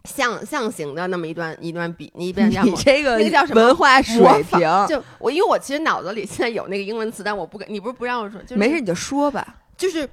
[0.07, 4.61] 象象形的那么一段一段笔，一边你这个那个叫什么文化水平？
[4.89, 9.57] 就我因为我其实脑子里现在有那个英文词，但我不，你不是不让我说，就没事你就说吧。
[9.77, 10.09] 就是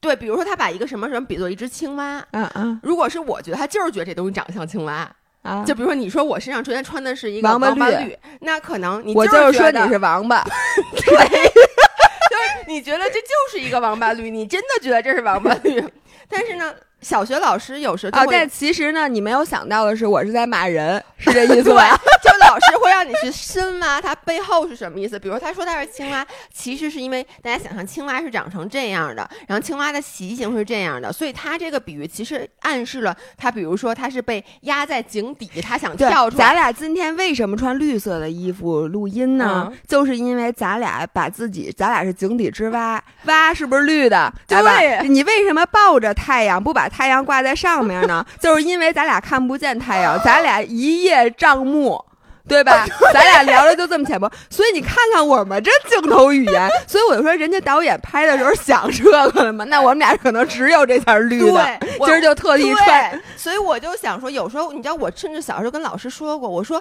[0.00, 2.80] 对，比如说他把一个什么什么比作一只青蛙，嗯嗯。
[2.82, 5.10] 如果是我觉得他就是觉得这东西长得像青蛙
[5.42, 10.42] 啊，就比如说你说我身上昨天穿的是一个王八绿，那可能你我就是说你是王八，
[10.96, 15.82] 对， 就是你觉得这就是一个王八绿，你真的觉得这是王八绿，
[16.28, 16.72] 但是呢。
[17.04, 21.94] 小学老师有时啊，但其实呢，你没有想到的是，我是在骂人，是这意思 吧？
[22.24, 25.18] 就老师会让你去深挖它背后是什么意思。
[25.18, 36.46] 比如他说它是青蛙，其实是因为大家想象青蛙是长成这样的，然后青蛙的习性是这样的，所以他这个比喻其实暗示了他，比如说他是被压在井底，他想跳出来。
[36.46, 39.70] 咱俩今天为什么穿绿色的衣服录音呢？
[39.86, 44.32] 就是因为咱俩把自己，咱俩是井底之蛙，蛙是不是绿的？
[44.48, 46.88] 对吧，你为什么抱着太阳不把？
[46.94, 52.00] 太阳挂在上面呢， 就是因为咱俩看不见太阳， 咱俩一叶障目，
[52.46, 52.86] 对吧？
[53.12, 59.02] 咱俩聊的就这么浅薄，所以你看看我们这镜头语言，所以我就说人家导演拍的时候想这
[59.32, 59.64] 个了吗？
[59.64, 63.20] 那我们俩可能只有这件绿的，今儿就特地穿。
[63.36, 66.80] 所以我就想说，有时候你知道，我甚至小时候跟老师说过，我说。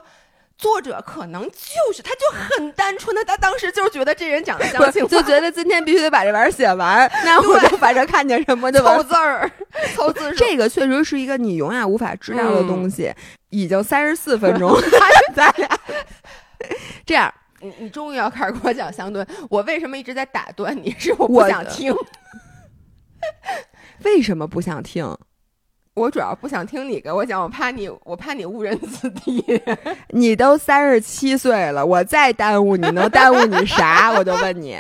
[0.58, 9.50] 作者可能就是他，就很单纯的，他当时就是觉得这人讲的相信就觉得今天必须得把这玩意儿写完，那 我就反正看见什么就凑字儿，
[9.96, 10.32] 凑字。
[10.34, 13.14] 这个确实是一个你永远无法知道的东西。
[13.50, 14.76] 已经三十四分钟，
[15.36, 15.80] 咱俩
[17.06, 20.96] 这样，你你终于要开始给我讲相对，我为什么一直在打断你？
[20.98, 21.96] 是我不想听。
[24.04, 25.16] 为什么不想听？
[25.96, 29.44] 我主要不想听你给我讲，我怕你，我怕你误人子弟。
[30.10, 34.12] 你都三十七岁了，我再耽误你能耽误你啥？
[34.18, 34.80] 我就问你，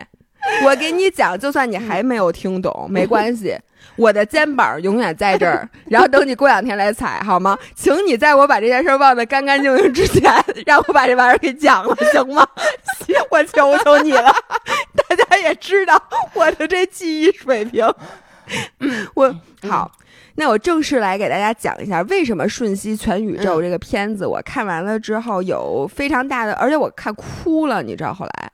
[0.65, 3.55] 我给你讲，就算你还没有听懂，没关系，
[3.95, 5.69] 我的肩膀永远在这儿。
[5.85, 7.55] 然后等你过两天来踩，好吗？
[7.75, 10.33] 请你在我把这件事忘得干干净净之前，
[10.65, 12.43] 让我把这玩意儿给讲了，行吗？
[13.29, 14.33] 我求求你了，
[14.95, 16.01] 大家也知道
[16.33, 17.87] 我的这记忆水平。
[19.13, 19.35] 我
[19.69, 19.91] 好。
[20.35, 28.51] 那我正式来给大家讲一下，为什么《瞬息全宇宙》这个片子我看完了之后有非常大的，而且我看哭了，你知道后来，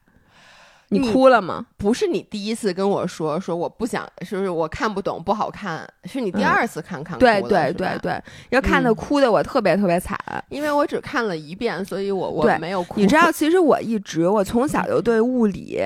[0.90, 1.66] 你哭了吗？
[1.78, 5.88] 不是你第一次跟我说说我不想，是不是我看不懂不好看？
[6.04, 10.18] 是你第二次看看对对对对，要看的哭的我特别特别惨，
[10.50, 13.00] 因为我只看了一遍，所以我我没有哭。
[13.00, 15.80] 你知道，其实我一直我从小就对物理。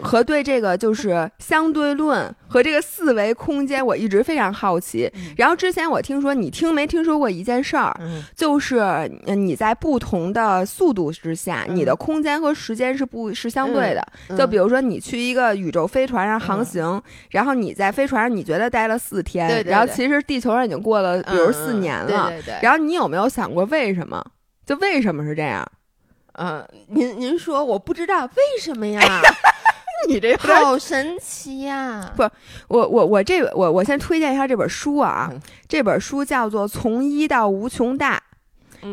[0.00, 5.10] 和对这个就是相对论和这个四维空间，我一直非常好奇。
[5.36, 7.92] 然后之前我听说，你听没听说过一件事儿？
[8.36, 8.80] 就是
[9.26, 14.36] 你在不同的速度之下，你的空间和时间是不是相对的。
[14.36, 22.32] 就比如说，你去一个宇宙飞船上航行，然后你在飞船上你觉得待了四天，然后其实地球上已经过了，比如四年了。
[22.62, 24.24] 然后你有没有想过为什么？
[24.64, 25.66] 就为什么是这样？
[26.34, 29.00] 嗯，您您说我不知道为什么呀。
[30.08, 32.12] 你这好神奇呀！
[32.16, 32.22] 不，
[32.68, 35.30] 我我我这我我先推荐一下这本书啊，
[35.68, 38.16] 这本书叫做《从一到无穷大》。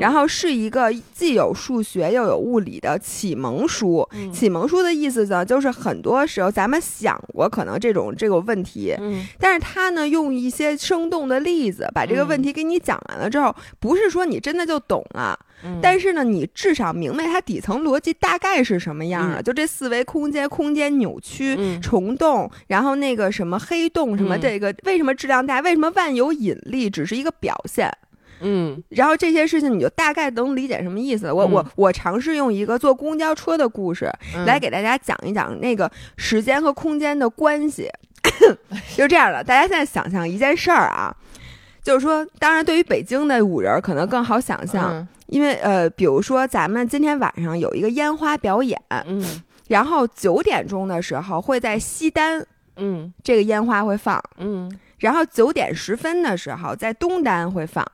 [0.01, 4.05] 然后是一个既有数学又有物理的启蒙书。
[4.33, 8.93] 启蒙书的意思呢，就是很多时候咱们想过可能这种这个问题，
[9.39, 15.39] 但是他呢用一些生动的例子把这个问题给你讲完了之后，不是说你真的就懂了，
[15.81, 19.41] 但是呢你至少明白它底层逻辑大概是什么样的。
[19.41, 25.59] 就这四维空间，空间扭曲、虫洞，然后那个什么黑洞什么这个，为什么质量大？
[25.61, 27.91] 为什么万有引力只是一个表现？
[28.39, 31.31] 嗯，然后这些事情你就大概能理解什么意思。
[31.31, 34.11] 我我我尝试用一个坐公交车的故事
[34.45, 37.89] 来给大家讲一讲那个时间和空间的关系。
[38.95, 41.15] 就这样的，大家现在想象一件事儿啊，
[41.87, 49.23] 就是说，当然对于北京的五人可能更好想象，因为呃，比如说咱们今天晚上有一个烟花表演，嗯，
[49.69, 52.45] 然后九点钟的时候会在西单，
[52.75, 53.13] 嗯。
[53.23, 54.69] 这个烟花会放，嗯。
[54.97, 57.85] 然后九点十分的时候在东单会放。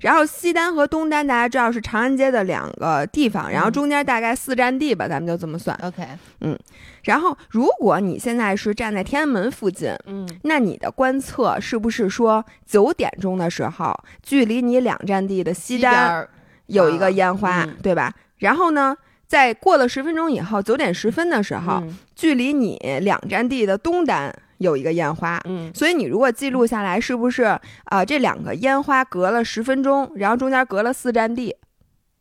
[0.00, 3.72] 然后西单和东单大家知道是长安街的两个地方，然后嗯。
[3.72, 5.78] 中间大概四站地吧，咱们就这么算。
[5.82, 6.02] ，OK，
[6.40, 6.58] 嗯。
[7.04, 10.28] 然后如果你现在是站在天安门附近，嗯。
[10.42, 16.26] 那你的观测是不是说九点钟的时候，距离你两站地的西单
[16.66, 17.76] 有一个烟花，嗯。
[17.82, 18.12] 对吧？
[18.38, 18.96] 然后呢，
[19.26, 21.98] 在过了十分钟以后，九点十分的时候，嗯。
[22.16, 25.38] 距离你两站地的东单有一个烟花。
[25.44, 25.70] 嗯。
[25.74, 31.54] 所以你如果记录下来，是不是啊、呃这两个烟花隔了十分钟，然后中间隔了四站地，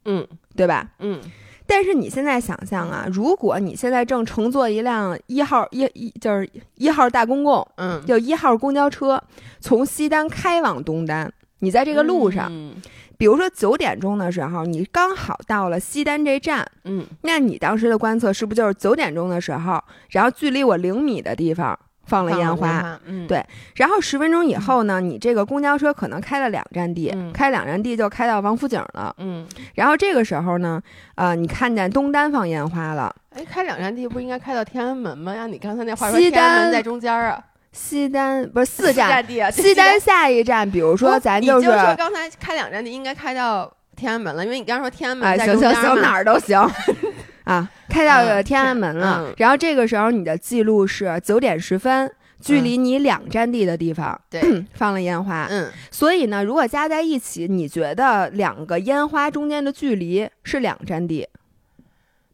[0.03, 0.27] 嗯。
[0.55, 0.89] 对吧？
[0.99, 1.21] 嗯。
[1.65, 9.23] 但是你现在想象啊，如果你现在正乘坐一辆一号一一就是一号大公共，嗯，就一号公交车
[9.59, 12.73] 从西单开往东单，你在这个路上，嗯。
[13.19, 17.05] 比如说九点钟的时候，你刚好到了西单这站，嗯。
[17.21, 19.79] 那你当时的观测是不是就是九点钟的时候，
[20.09, 21.77] 然后距离我零米的地方
[22.09, 23.45] 放了放烟花？，嗯，对
[23.75, 29.15] 然后十分钟以后呢，你这个公交车可能开了两站地，嗯开两站地就开到王府井了。
[29.19, 30.81] 嗯，然后这个时候呢，
[31.15, 35.33] 呃，你看见东单放烟花了，哎，开两站地不应该开到天安门吗？
[35.37, 37.41] 按你刚才那话说，西单天安门在中间啊，
[37.71, 46.59] 西单不是四四站，地啊，西单下一站，比如说不咱你就是说刚才开两站地应该开到天安门了，因为你刚刚说天安门哎，在行行行，中间嘛哪儿都行
[47.49, 49.23] 啊，开到嗯天安门了。
[49.25, 54.39] 嗯然后这个时候你的记录是九点十分，距离你两站地的地方、对，
[54.73, 55.47] 放了烟花。
[55.49, 61.27] 嗯所以呢，如果加在一起，你觉得两个烟花中间的距离是两站地，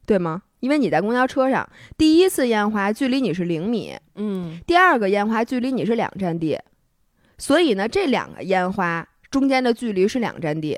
[0.05, 0.41] 对吗？
[0.59, 6.59] 因为你在公交车上，第一次烟花距离你是零米，嗯第二个烟花距离你是两站地，
[7.37, 10.77] 所以呢，这两个烟花中间的距离是两站地。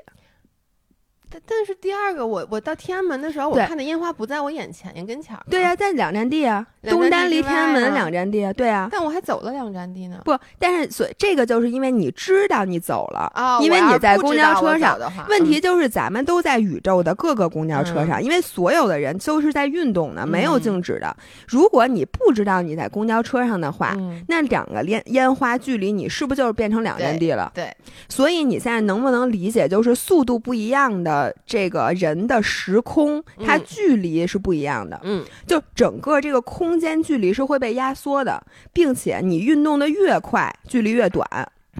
[1.30, 5.42] 但但是第二个，我我到天安门的时候，我看的烟花不在我眼前呀，跟前儿。
[5.50, 8.88] 对呀、，在两站地啊，地东单离天安门两站地啊，对啊。
[8.90, 10.20] 但我还走了两站地呢。
[10.24, 14.98] 不，但是所以这个就是因为你知道你走了，哦，因为你在公交车上
[15.28, 21.14] 问题就是咱们都在宇宙的各个公交车上，因为所有的人都是在运动的，没有嗯静止的。
[21.46, 27.52] 如果你不知道你在公交车上的话，嗯，那两个烟烟花距离你是不是就是变成两站地了？
[27.54, 27.70] 对，
[28.08, 38.42] 所以你现在能不能理解，就是速度不一样的这个人的时空，它嗯距离是不一样的，嗯就整个这个空间距离是会被压缩的，
[38.72, 41.26] 并且你运动的越快，距离越短。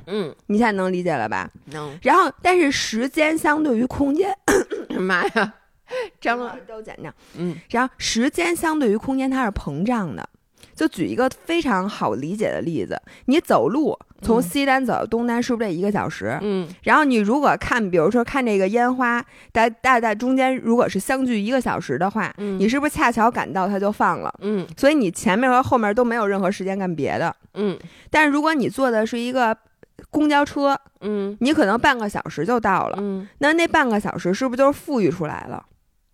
[0.06, 1.50] 嗯，你现在能理解了吧？
[1.72, 1.98] 能。
[2.02, 4.32] 然后，但是时间相对于空间，
[4.98, 5.54] 妈呀，
[6.20, 6.56] 张了。
[6.68, 7.12] 都减掉。
[7.36, 10.28] 嗯然后时间相对于空间它是膨胀的。
[10.74, 16.38] 就举一个非常好理解的例子，你走路从嗯西单走到东单是不是得一个小时？
[16.42, 24.32] 嗯然后你如果看，比如说看这个烟花，大大在中间如果是相距一个小时的话，嗯，你是不是恰巧赶到它就放了？
[24.42, 27.34] 嗯所以你前面和后面都没有任何时间干别的。
[27.54, 27.78] 嗯
[28.10, 29.56] 但是如果你坐的是一个
[30.10, 35.64] 公交车，嗯你可能半个小时就到了，嗯，那那半个小时是不是就是富裕出来了？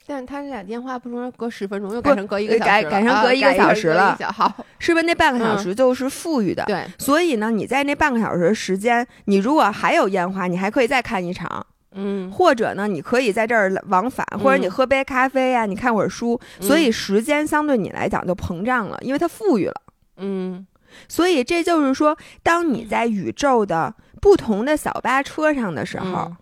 [0.06, 6.62] 但是他这俩电话不中间隔十分钟，又改成隔一个小时了改改成啊隔一个小时了隔一个小好， 是不是那半个小时就是富裕的？
[6.66, 12.30] 对，所以呢，你在那半个小时的时间，你如果还有烟花，你还可以再看一场，嗯。
[12.30, 14.70] 或者呢，你可以在这儿往返，或者你嗯。
[14.70, 19.74] 喝杯咖啡呀、你看会儿书，所以时间相对你来讲就膨胀了，因为它富裕了。
[20.18, 20.66] 嗯。
[21.08, 26.36] 所以这就是说，当你在宇宙的不同的小巴车上的时候，嗯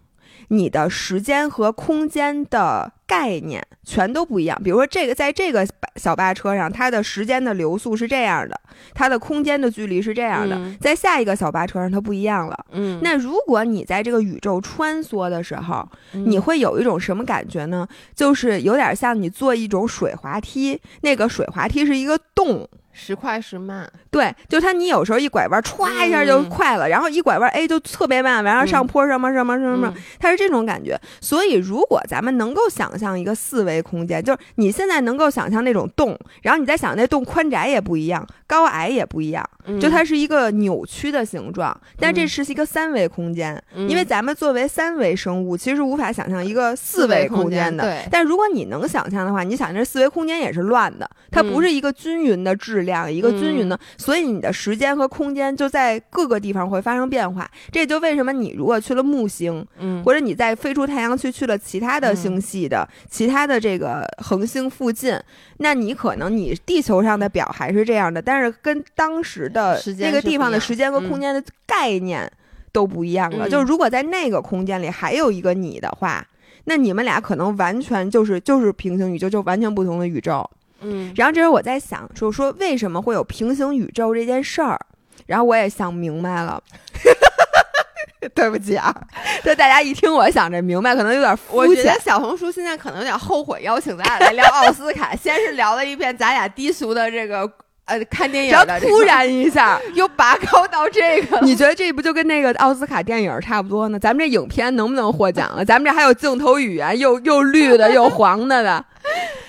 [0.52, 4.60] 你的时间和空间的概念全都不一样。
[4.62, 8.60] 比如说，这个在这个小巴车上，它的时间的流速是这样的，
[8.94, 12.66] 它的空间的距离是这样的，嗯在下一个小巴车上它不一样了。
[12.72, 17.88] 嗯，那如果你在这个宇宙穿梭的时候，嗯你会有一种什么感觉呢？
[18.14, 22.68] 就是有点像你坐一种水滑梯，那个水滑梯是一个洞。
[23.04, 26.48] 时快时慢，对，就它，你有时候一拐弯，歘一下就嗯。
[26.48, 30.02] 快了，然后一拐弯，哎，就特别慢，然后上坡什么什么什么什么，嗯。
[30.20, 30.96] 它是这种感觉。
[31.20, 39.80] 所以，如果咱们能够想象一个四维空间，就是你现在能够想象那种洞，然后你再想那洞宽窄也不一样，高矮也不一样，嗯。
[39.80, 42.28] 就它是一个扭曲的形状，但这嗯。
[42.28, 43.88] 是一个三维空间，嗯。
[43.88, 47.84] 因为咱们作为三维生物，其实无法想象一个四维空间的。
[47.84, 57.50] 对，但如果你能想象的话，你想这四维空间也是乱的，它嗯不是一个均匀的质量，一个均匀的，所以你的时间和空间就在各个地方会发生变化。
[57.70, 60.04] 这就为什么你如果去了木星，嗯。
[60.04, 65.18] 或者你在飞出太阳去去了其他的星系的、其他的这个恒星附近，
[65.58, 72.30] 那你可能你地球上的表还是这样的，但是跟当时的时间那个地方的时间和空间的概念
[72.72, 73.46] 都不一样了。
[73.46, 76.26] 嗯就是如果在那个空间里还有一个你的话，
[76.64, 80.48] 那你们俩可能完全就是就是平行宇宙，就完全不同的宇宙。
[80.80, 84.80] 嗯，然后这时候我在想，就是说为什么会有平行宇宙这件事儿，
[85.26, 86.62] 然后我也想明白了。
[88.36, 88.94] 对不起啊，
[89.42, 91.92] 就大家一听我想着明白，可能有点肤浅。
[92.00, 97.50] 小红书现在可能有点后悔邀请咱俩来聊奥斯卡，先是聊了一遍咱俩低俗的这个。
[97.84, 103.98] 呃，看电影的，突然一下 又拔高到这个，你觉得这不就跟那个奥斯卡电影差不多呢？
[103.98, 105.64] 咱们这影片能不能获奖了？
[105.64, 108.84] 咱们这还有镜头语言，又又绿的又黄的的。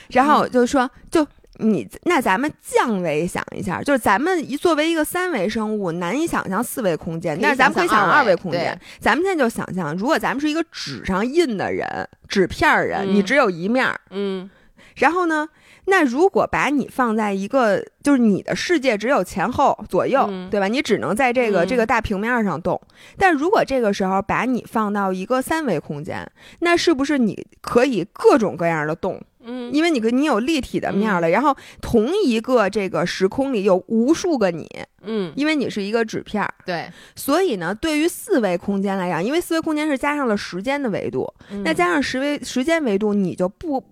[0.10, 1.26] 然后就说，就
[1.60, 8.78] 你那咱们降维想一下，就是咱们一作为一个三维生物，难以想象四维空间，但是咱们可以想象二维空间。
[9.00, 14.50] 咱们现在就想象，如果咱们是一个纸上印的人，纸片人，你只有一面，嗯，
[14.96, 15.48] 然后呢？
[15.86, 20.68] 那如果把你放在一个，就是你的世界只有前后左右，对吧？
[20.68, 22.80] 你只能在这个这个大平面上动。
[23.18, 26.26] 但如果这个时候把你放到一个三维空间，
[26.60, 29.22] 那是不是你可以各种各样的动？
[29.46, 31.30] 嗯，因为你你有立体的面了。
[31.30, 34.66] 然后同一个这个时空里有无数个你，
[35.02, 36.90] 嗯，因为你是一个纸片，对。
[37.14, 41.28] 所以呢，对于四维空间来讲，因为四维空间是加上了时间的维度，
[41.66, 43.84] 那加上十维时间维度，你就不。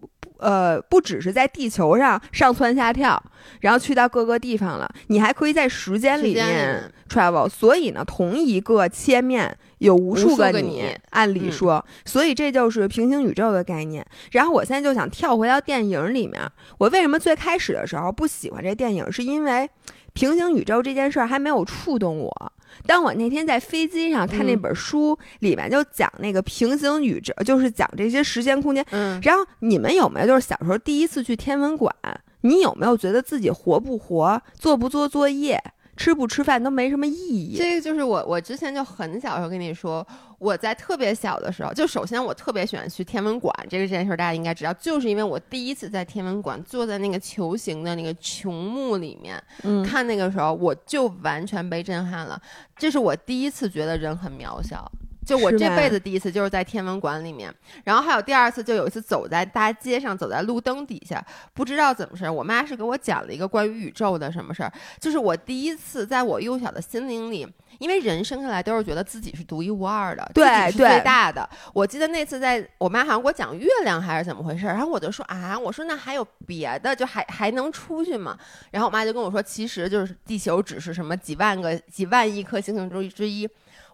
[0.42, 3.22] 呃，不只是在地球上上蹿下跳，
[3.60, 7.48] 然后去到各个地方了，你还可以在时间里面 travel。
[7.48, 14.06] 所以呢，同一个切面有无数个你，按理说，所以这就是平行宇宙的概念。
[14.32, 16.42] 然后我现在就想跳回到电影里面，
[16.80, 19.70] 我为什么最开始的时候不喜欢这电影，是因为
[20.14, 22.52] 平行宇宙这件事儿还没有触动我。
[22.86, 28.86] 当我那天在飞机上看那本书，里面就讲那个平行宇宙，就是讲这些时间空间。
[28.92, 31.94] 嗯，然后你们有没有就是小时候第一次去天文馆，
[32.42, 35.62] 你有没有觉得自己活不活、做不做作业？
[36.02, 37.56] 吃不吃饭都没什么意义。
[37.56, 40.06] 这个就是我，我之前就很小时候跟你说，
[40.39, 49.39] 我在特别小的时候，就首先我特别喜欢去天文馆，这个这件事大家应该知道，就是因为我第一次在天文馆坐在那个球形的那个穹幕里面
[49.86, 52.41] 看那个时候，我就完全被震撼了。
[52.76, 54.91] 这是我第一次觉得人很渺小。
[55.26, 57.54] 就我这辈子第一次就是在天文馆里面，
[57.84, 67.48] 然后还有第二次，就有一次走在大街上，走在路灯底下，不知道怎么事儿，我妈是给我讲了一个关于宇宙的什么事儿，就是我第一次在我幼小的心灵里，
[67.78, 71.48] 因为人生下来都是觉得自己是独一无二的，对，是最大的。
[71.74, 78.36] 我记得那次在我妈好像给我讲月亮还是怎么回事，然后我就说啊，我说那还有别的，就还还能出去吗？
[78.72, 83.48] 然后我妈就跟我说，其实就是地球只是什么几万个几万亿颗星星之之一。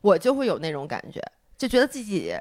[0.07, 1.21] 我就会有那种感觉，
[1.57, 2.33] 就觉得自己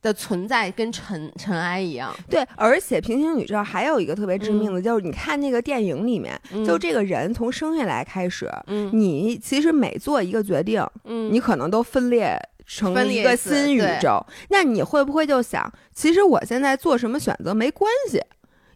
[0.00, 2.12] 的存在跟尘尘埃一样。
[2.28, 8.50] 对，而且平行宇宙还有一个特别致命的，就是你看那个电影里面，就这个人从生下来开始，
[8.92, 10.84] 你其实每做一个决定，
[11.30, 14.20] 你可能都分裂成一个新宇宙。
[14.48, 18.20] 那你会不会就想，其实我现在做什么选择没关系？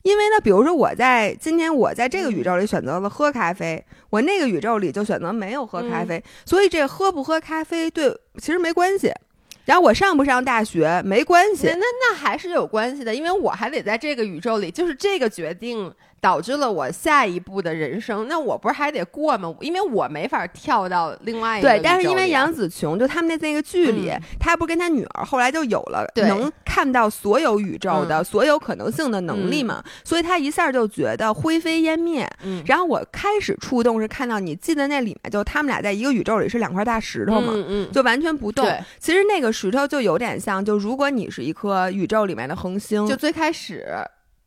[0.07, 9.13] 因为呢，比如说我在今天我在这个宇宙里选择了喝咖啡，我那个宇宙里就选择没有喝咖啡，所以这喝不喝咖啡对其实没关系。
[9.65, 15.93] 然后我上不上大学没关系，那那还是有关系的，因为我还得在这个宇宙里，就是这个决定。
[16.21, 19.55] 导致了我下一步的人生，那我不是还得过吗？
[19.61, 24.11] 因为我没法跳到另外一个对，但是因为杨紫琼就他们那那个剧里，
[24.41, 32.29] 她不是跟她女儿后来就有了能看到所有宇宙的所有可能性的能力嘛，所以她一下就觉得灰飞烟灭。
[32.65, 37.53] 然后我开始触动是看到你记得那里面就他们俩在一个宇宙里是两块大石头嘛，
[37.93, 38.67] 就完全不动。
[38.99, 43.87] 其实那个石头就有点像，就如果你是一颗宇宙里面的恒星，就最开始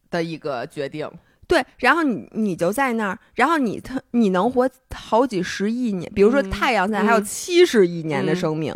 [0.09, 1.09] 的一个决定。
[1.49, 8.71] 对，然后你你就在那儿，然后你他你能活好几十亿年，比如说太阳现在还有七十亿年的生命，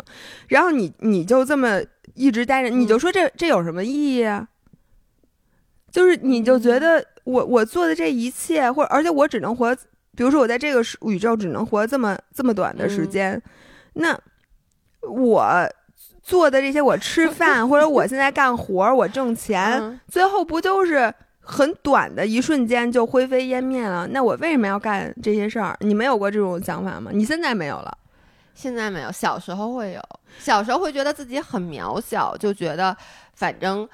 [0.48, 1.80] 然后你你就这么
[2.14, 4.48] 一直待着，你就说这这有什么意义啊？
[5.92, 9.72] 就是你就觉得我我做的这一切，或者而且我只能活，
[10.16, 13.40] 比如说我在这个宇宙只能活这么这么短的时间，
[13.92, 14.18] 那
[15.02, 15.72] 我
[16.24, 21.14] 做的这些，我吃饭或者我现在干活，我挣钱， 最后不就是？
[21.44, 25.76] 很短的一瞬间就灰飞烟灭了，那我为什么要干这些事儿？
[25.80, 27.10] 你没有过这种想法吗？
[27.12, 27.98] 你现在没有了，
[28.54, 30.02] 现在没有，小时候会有，
[30.38, 32.96] 小时候会觉得自己很渺小，就觉得
[33.34, 33.88] 反正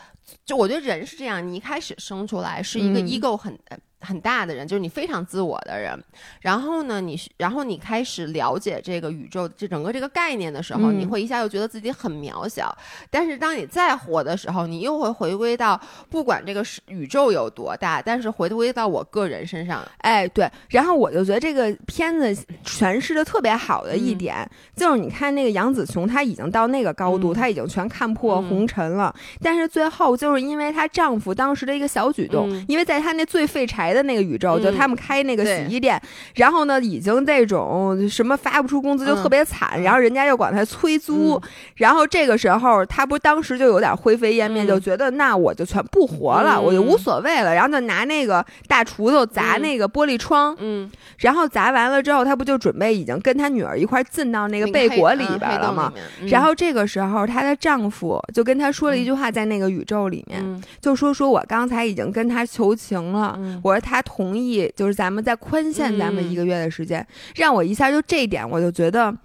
[0.44, 3.58] 就我觉得人是这样，你一开始生出来是一个 ego 很。
[4.00, 5.98] 很大的人，就是你非常自我的人。
[6.40, 12.76] 然后呢，你然后你开始了解这个宇宙这整个这个概念的时候，你会一下又觉得自己很渺小。
[13.10, 19.86] 但是当你再活的时候，你又会回归到不管这个是宇宙有多大，但是回归到我个人身上。
[19.98, 20.50] 哎，对。
[20.68, 29.14] 然后我就觉得这个片子诠释的特别好的一点，就是你看那个杨紫琼，她已经到那个高度，她已经全看破红尘了。
[29.42, 36.00] 但是最后就是因为她丈夫当时的一个小举动，因为在她那最废柴的那个宇宙，就他们开那个洗衣店，
[36.34, 41.40] 然后呢，已经这种什么发不出工资就特别惨，然后人家又管他催租，
[41.76, 55.92] 然后这个时候他不当时就有点灰飞烟灭，就觉得那我就全不活了，我就无所谓了，然后就拿那个大锄头砸那个玻璃窗，嗯，然后砸完了之后，他不就准备已经跟他女儿一块进到那个被裹里边了吗？
[56.28, 67.06] 然后这个时候她的丈夫就跟她说了一句话，在那个宇宙里面就说说我刚才已经跟他求情了，我说他同意，就是咱们再宽限咱们一个月的时间，
[67.36, 69.16] 让我一下就这点我就觉得。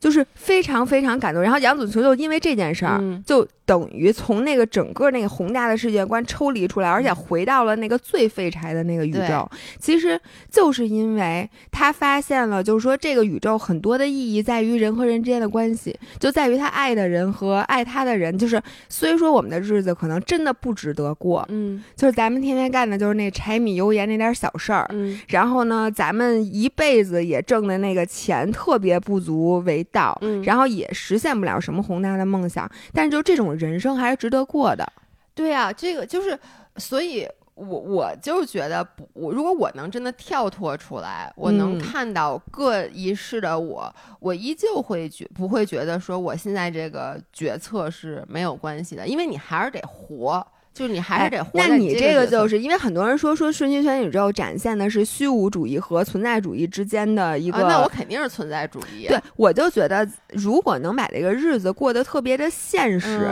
[0.00, 9.48] 就是非常非常感动，然后杨紫琼就因为这件事儿，就等于从那个整个那个宏大的世界观抽离出来，而且回到了那个最废柴的那个宇宙。
[9.78, 10.18] 其实
[10.50, 18.36] 就是因为他发现了，就是说这个宇宙很多的意义在于人和人之间的关系，就在于他爱的人和爱他的人。
[18.36, 29.86] 就是虽说我们的日子可能真的不值得过，嗯，就是咱们天天干的就是那柴米油盐那点小事儿，嗯，然后呢，咱们一辈子也挣的那个钱特别不足为。
[29.92, 34.86] 到，然后也实现不了什么宏大的梦想，但是就这种人生还是值得过的。
[35.34, 36.38] 对呀，这个就是，
[36.76, 50.46] 所以我我就觉得，我如果我能真的跳脱出来，我能看到各一世的我，我依旧会觉不会觉得说我现在这个决策是没有关系的，因为你还是得活。
[50.80, 51.50] 就是你还是得活。
[51.60, 57.58] 那你这个就是因为很多人说说瞬息全宇宙展现的是虚无主义和存在主义之间的一个。
[57.58, 59.06] 那我肯定是存在主义。
[59.06, 63.28] 对，我就觉得如果能把这个日子过得特别的现实，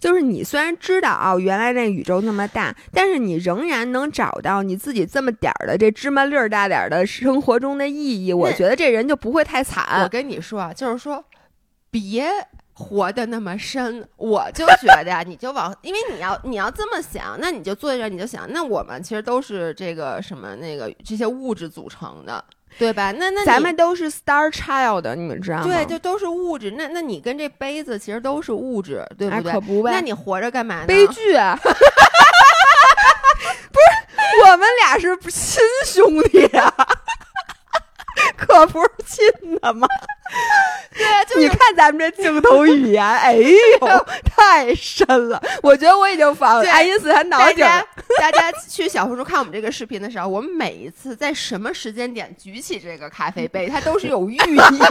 [0.00, 10.02] 就是你虽然知道啊，原来那宇宙那么大，但是你仍然能找到你自己这么点儿的这芝麻粒儿大点儿的生活中的意义，我觉得这人就不会太惨。
[10.02, 11.24] 我跟你说啊，就是说
[11.92, 12.28] 别。
[12.78, 22.42] 活的那么深，我就觉得呀， 你就往，因为你要你要这么想，那你就坐在这儿，你就想，那我们其实都是这个什么那个这些物质组成的，
[22.78, 23.10] 对吧？
[23.10, 25.64] 那那咱们都是 Star Child，你们知道吗？
[25.64, 26.70] 对，就都是物质。
[26.70, 29.52] 那那你跟这杯子其实都是物质，对不对？
[29.52, 29.90] 可不呗。
[29.90, 30.86] 那你活着干嘛呢？
[30.86, 31.34] 悲剧。
[31.34, 31.58] 啊
[33.70, 33.86] 不是，
[34.50, 36.72] 我们俩是亲兄弟啊。
[38.38, 39.86] 可不是亲的吗？
[40.94, 45.42] 对啊，你看咱们这镜头语言，哎呦， 太深了！
[45.62, 47.64] 我觉得我已经仿爱因斯坦脑顶。
[48.18, 54.36] 大家去小红书看我们这个视频的时候，我们每一次在什么时间点举起这个咖啡杯，它都是有寓意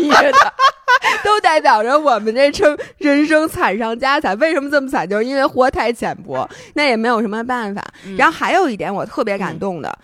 [0.09, 0.33] 的，
[1.23, 4.37] 都代表着我们这称人生惨上加惨。
[4.39, 5.07] 为什么这么惨？
[5.07, 7.83] 就是因为活太浅薄，那也没有什么办法。
[8.17, 9.97] 然后还有一点我特别感动的，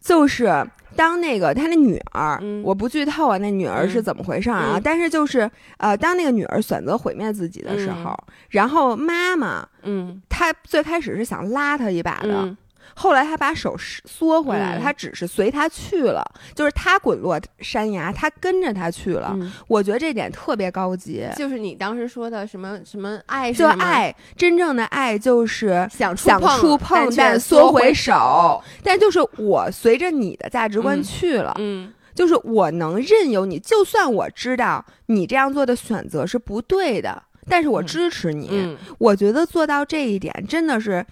[0.00, 0.66] 就是。
[0.98, 4.80] 当那个他那女儿，我不剧透啊，那女儿是怎么回事啊？
[4.82, 8.18] 但是就是呃，当那个女儿选择毁灭自己的时候，
[8.48, 12.56] 然后妈妈，嗯，她最开始是想拉她一把的。
[12.94, 16.24] 后来他把手缩回来了，他只是随他去了，
[16.54, 19.36] 就是他滚落山崖，他跟着他去了。
[19.66, 38.76] 我觉得这点特别高级，就是你当时说的什么什么爱，就爱真正的爱就是想想触碰但缩回手，但就是我随着你的价值观去了，嗯，就是我能任由你，就算我知道你这样做的选择是不对的，但是我支持你。
[38.98, 41.06] 我觉得做到这一点真的是。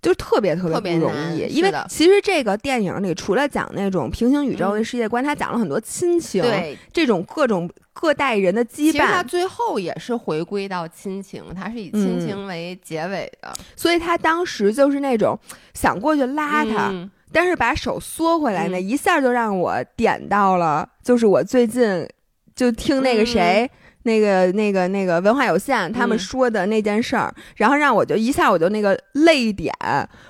[0.00, 8.92] 就特别特别不容易，因为其实这个电影里除了讲那种平行宇宙的世界观，他讲了很多亲情，对这种各种各代人的羁绊。
[8.92, 13.52] 其实他最后也是回归到亲情，他是以亲情为结尾的。
[13.74, 15.36] 所以他当时就是那种
[15.74, 16.92] 想过去拉他，
[17.32, 22.08] 但是把手缩回来，那一下就让我点到了，就是我最近
[22.54, 23.68] 就听那个谁。
[24.04, 29.74] 那个、那个、那个文化有限，他们说的那件事儿，然后让我就一下我就那个泪点，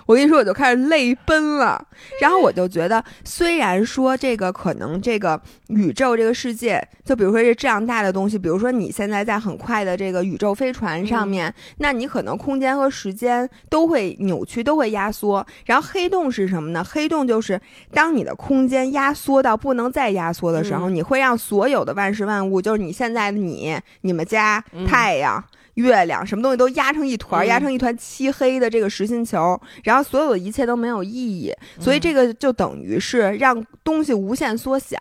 [0.07, 1.87] 我跟你说我就开始泪奔了。
[2.21, 15.45] 然后我就觉得，虽然说这个可能这个宇宙这个世界，就比如说这这样大的东西，比如说你现在在很快的这个宇宙飞船上面，那你可能空间和时间都会扭曲，都会压缩。
[15.67, 16.83] 然后黑洞是什么呢？
[16.83, 17.61] 黑洞就是
[17.93, 23.58] 当你的空间压缩到不能再压缩的时候，你会让所有的万事万物，就是你现在的你。
[23.59, 25.43] 你你们家太阳。
[25.75, 34.99] 月亮什么东西都压成一团，压成一团漆黑的这个实心球，然后所有的一切都没有意义，所以这个就等于是让东西无限缩小。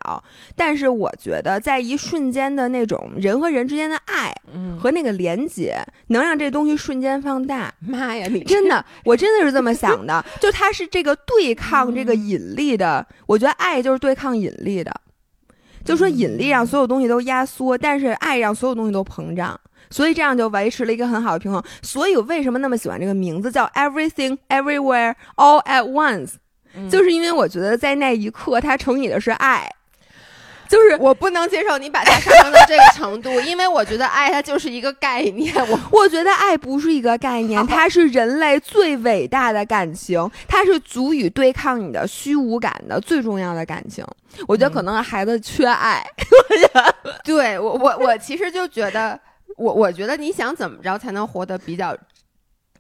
[0.56, 4.32] 但是我觉得，在一瞬间的那种人和人之间的爱
[4.80, 7.74] 和那个连接，能让这东西瞬间放大。
[7.80, 10.24] 妈呀，你真的，我真的是这么想的。
[10.40, 14.94] 就它是这个对抗这个引力的，我觉得爱就是对抗引力的。
[15.88, 19.58] 就说引力让所有东西都压缩，但是爱让所有东西都膨胀。
[19.90, 21.64] 所以这样就维持了一个很好的平衡。
[21.82, 26.34] 所以我为什么那么喜欢这个名字叫 Everything Everywhere All at Once，
[26.90, 29.72] 就是因为我觉得在那一刻它乘以的是爱。
[30.70, 35.54] 就是我不能接受你把它上升到这个程度，因为我觉得爱它就是一个概念。
[35.68, 44.06] 我 我觉得爱不是一个概念，它是人类最伟大的感情，它是足以对抗你的虚无感的最重要的感情。
[44.48, 46.06] 我觉得可能孩子缺爱。
[47.24, 49.20] 对我我我其实就觉得，
[49.58, 51.96] 我我觉得你想怎么着才能活得比较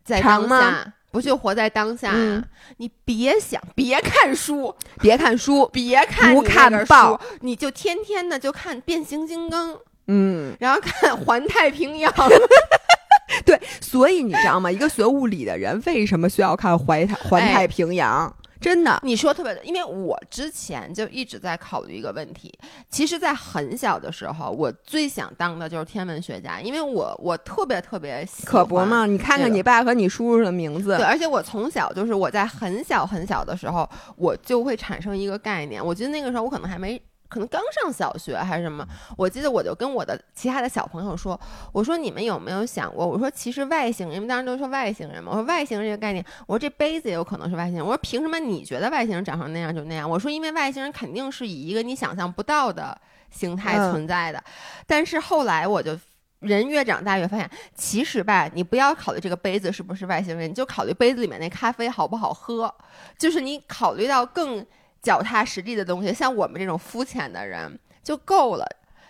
[0.03, 0.93] 在当下。
[1.11, 2.43] 不就活在当下呀？
[2.77, 9.75] 你别想，别看书，别看书，别看不看报，你就天天的就看变形金刚，
[10.07, 12.13] 嗯，然后看环太平洋。
[13.45, 14.71] 对，所以你知道吗？
[14.71, 18.33] 一个学物理的人为什么需要看环太环太平洋？
[18.59, 22.53] 真的，你说特别的，因为我之前就一直在考虑一个问题。
[22.89, 29.05] 其实，在很小的时候，我最想当的就是天文学家，因为我我特别特别喜可不嘛？
[29.05, 35.85] 你看看你爸和你叔叔的名字，对，而且我从小就是我在很小很小的时候，我就会产生一个概念。
[35.85, 37.01] 我记得那个时候我可能还没。
[37.29, 41.39] 可能刚上小学还是什么，我记得我就跟我的其他的小朋友说，
[41.73, 50.09] 我说你们有没有想过，我说其实外星人，因为当时都说外星人嘛，我说外星人这个概念，我说这杯子也有可能是外星人，我说凭什么你觉得外星人长成那样就那样？
[50.09, 52.97] 我说因为外星人肯定是以一个你想象不到的
[53.29, 54.41] 形态存在的，
[54.85, 55.97] 但是后来我就
[56.39, 62.73] 人越长大越发现，其实吧，你不要考虑这个杯子是不是外星人，你就考虑杯子里面那咖啡好不好喝，
[63.17, 64.65] 就是你考虑到更。
[65.01, 68.65] 脚踏实地的东西，像我们这种肤浅的人就够了。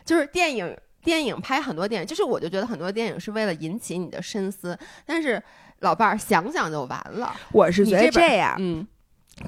[0.06, 4.78] 就是电影，电影拍很多电影，就是我就觉得很多电影是为了引起你的深思。
[5.06, 5.42] 但是
[5.80, 7.36] 老伴儿想想就完了。
[7.52, 8.88] 我是觉得这样，嗯，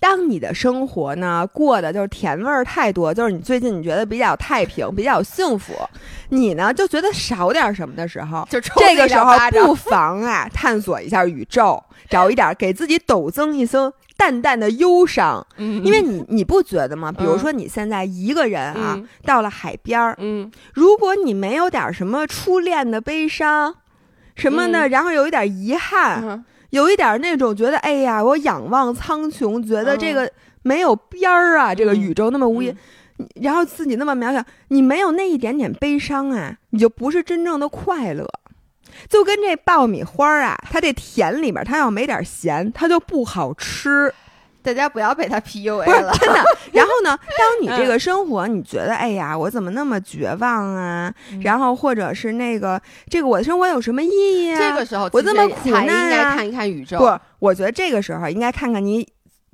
[0.02, 5.74] 当你的生活呢过的就是甜味儿太多，就是你最近你觉得比较太平、比较幸福，
[6.30, 9.34] 你呢就觉得少点什么的时候，就这个时候
[9.66, 13.94] 不妨啊探索一下宇宙，找一点给自己陡增一丝。
[14.20, 17.10] 淡淡的忧伤，嗯，因为你你不觉得吗？
[17.10, 23.74] 比如说你现在一个人啊，到了海边儿，嗯，如果你没有点什么初恋的悲伤，
[24.36, 30.30] 什么的，然后有一点遗憾，有一点那种觉得，哎呀，我仰望苍穹，觉得这个
[30.64, 32.76] 没有边儿啊，这个宇宙那么无垠，
[33.36, 38.28] 然后自己那么渺小，你没有那一点点悲伤啊，你就不是真正的快乐。
[39.08, 44.14] 就跟这爆米花啊，它这甜里面，它要没点咸，它就不好吃。
[44.62, 46.44] 大家不要被他 PUA 了，真的。
[46.74, 51.12] 然后呢，当你这个生活，你觉得哎呀，我怎么那么绝望啊？
[51.42, 52.80] 然后或者是那个
[53.10, 54.60] 这个我的生活有什么意义啊？
[54.60, 57.00] 这个时候我这么苦难应该看一看宇宙。
[57.00, 59.08] 不，我觉得这个时候应该看看你。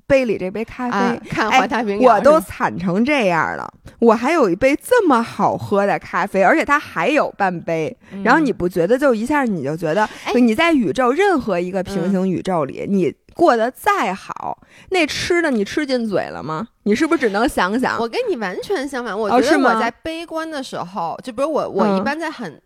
[0.07, 7.95] 杯里这杯咖啡，看环太平洋，我都惨成这样了，我还有一杯这么好喝的咖啡，而且它还有半杯。
[8.23, 16.67] 然后你不觉得就一下你就觉得，你在宇宙任何一个平行宇宙里，你过得再好，那吃的你吃进嘴了吗？
[16.83, 17.99] 你是不是只能想想？
[17.99, 22.61] 我跟你完全相反，我觉得我在悲观的时候，就比如我，我一般在很。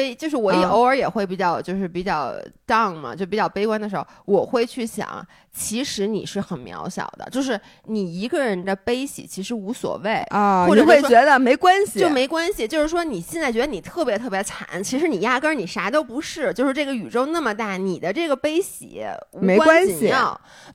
[0.00, 2.34] 悲就是我也偶尔也会比较就是比较
[2.66, 12.66] down 嘛，就比较悲观的时候，我会去想，其实你是很渺小的，就是你一个人的悲喜其实无所谓啊，或者会觉得没关系，就没关系。
[12.66, 20.12] 就是说你现在觉得你特别特别惨，其实你压根儿你啥都不是，就是这个宇宙那么大，你的这个悲喜没关系。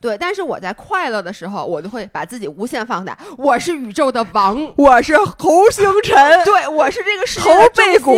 [0.00, 8.14] 对，但是我在快乐的时候，我就会把自己无限放大，我是宇宙的王，我是猴星辰，对我是这个世界猴贝果，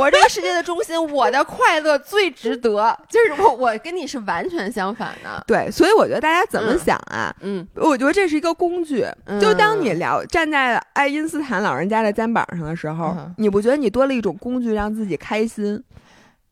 [0.00, 0.35] 我这个。
[0.36, 2.94] 世界的中心，我的快乐最值得。
[3.08, 5.42] 就是我，我跟你是完全相反的。
[5.46, 7.34] 对，所以我觉得大家怎么想啊？
[7.40, 9.06] 嗯，我觉得这是一个工具。
[9.40, 15.82] 就当你聊站在爱因斯坦老人家的肩膀上的时候，你不觉得你多了一种工具让自己开心？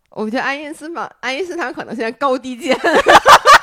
[0.08, 2.74] 我觉得爱因斯坦，爱因斯坦可能现在高低肩。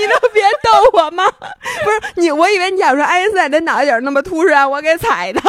[0.00, 1.30] 你能别逗我吗？
[1.84, 5.40] 不是你，我以为你想说爱因斯坦的脑袋顶那么凸是让我给踩的，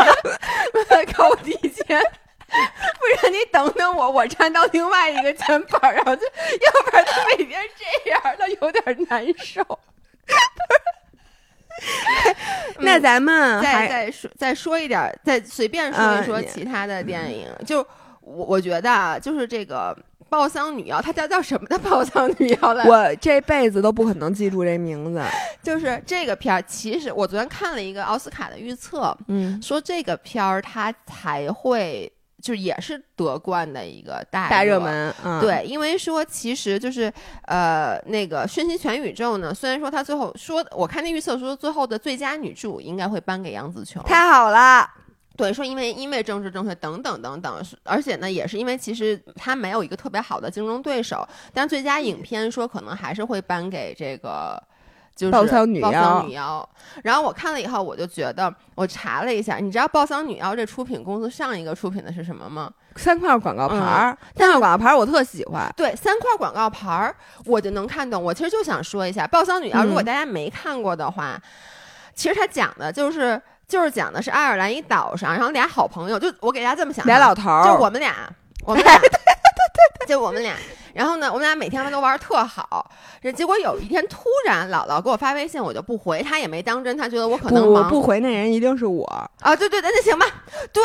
[1.16, 1.86] 高低肩。
[1.90, 9.64] 不然你等等我，我站到另外一个肩膀上去，要不然他每天这样，他有点难受。
[12.80, 17.48] 那咱们再再说再说一点，再随便说一说其他的电影。
[17.66, 17.80] 就
[18.20, 19.98] 我我觉得啊，就是这个。
[20.32, 22.86] 报丧女妖，她叫叫什么的爆丧女妖来？
[22.86, 25.22] 我这辈子都不可能记住这名字。
[25.62, 32.10] 就是这个片儿，其实我昨天看了一个奥斯卡的预测，嗯，说这个片儿它才会
[32.42, 35.14] 就也是夺冠的一个大大热门。
[35.42, 37.12] 对，因为说其实就是
[37.48, 44.90] 呃那个《瞬息全宇宙》呢，虽然说他最后说，我看那预测说最后的最佳女主应该会颁给杨紫琼，太好了。
[45.38, 54.62] 对，说因为因为政治正确等等等等，而且呢，也是因为其实他没有一个特别好的竞争对手，但最佳影片说可能还是会颁给这个。
[55.14, 55.92] 就是《暴丧女妖》，
[56.26, 56.68] 女妖。
[57.04, 62.72] 然后我看了以后，我就觉得，我查了一下，你知道《暴丧女妖》这出品公司上一个出品的是什么吗？
[62.96, 65.72] 三块广告牌儿，三块广告牌儿我特喜欢。
[65.76, 67.14] 对，三块广告牌儿
[67.46, 68.24] 我就能看懂。
[68.24, 71.40] 我其实就想说一下《暴丧女妖》，如果大家没看过的话，
[72.16, 73.40] 其实它讲的就是
[73.72, 78.14] 就是讲的是爱尔兰一岛上，然后俩好朋友，就我给大家这么想，俩老头儿，就我们俩，
[78.66, 79.00] 我们俩，
[80.06, 80.54] 就我们俩。
[80.94, 82.92] 然后呢，我们俩每天都玩特好。
[83.22, 87.88] 这结果有一天突然姥姥给我发微信，我就不回，他也没当真，他觉得我可能忙。
[87.88, 89.06] 不回那人一定是我
[89.40, 89.56] 啊！
[89.56, 90.26] 对对对，那行吧。
[90.74, 90.84] 对，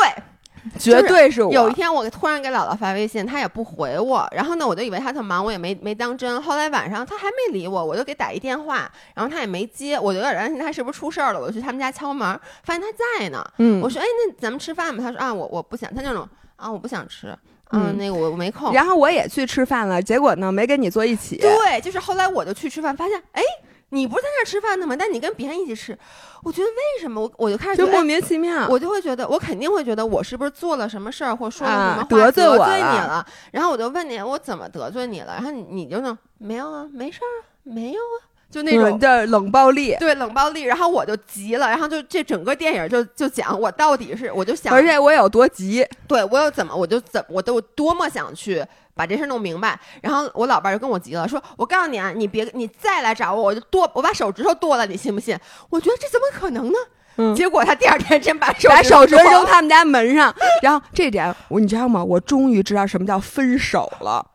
[0.79, 1.51] 绝对是我。
[1.51, 4.27] 有一天我突然给姥姥发微信，她也不回我。
[4.31, 6.41] 然后呢，我就以为她特忙，我也没没当真。
[6.41, 11.39] 后来晚上她还没理我，我就给打一电话，然后她也没接，我就有点担心她是不是出事儿了。
[11.39, 12.27] 我就去他们家敲门，
[12.63, 12.87] 发现她
[13.19, 13.45] 在呢。
[13.57, 17.35] 嗯，我说：“哎，那咱们吃饭吧。”她说：“啊，我我不想。”他那种啊，我不想吃。
[17.71, 21.35] 嗯，那个我我没空，然后我也去吃饭了，结果呢没跟你坐一起。
[21.35, 23.41] 对，就是后来我就去吃饭，发现哎，
[23.89, 24.95] 你不是在那吃饭的吗？
[24.97, 25.97] 但你跟别人一起吃，
[26.43, 33.25] 我觉得为什么我我就开始就莫名其妙，我就会觉得我肯定会觉得我是不是做了什么事儿或说了什么话得罪我你了？
[33.51, 35.33] 然后我就问你我怎么得罪你了？
[35.35, 38.27] 然后你你就能没有啊，没事儿啊，没有啊。
[38.49, 49.77] 就那种叫冷暴力，对冷暴力，然后我就急了，然后就这整个电影就就讲我到底是，我就想，而且我有多急，对我有怎么，我就怎我都多么想去把这事弄明白。
[50.01, 55.37] 然后我老伴就跟我急了，说我告诉你啊，你别你再来找我，我就剁我把手指头剁了，你信不信？
[55.69, 56.79] 我觉得这怎么可能呢？
[57.17, 62.01] 嗯，结果他第二天真把手把手指扔他们家门上，然后这点我你知道吗？
[62.01, 64.25] 我终于知道什么叫分手了。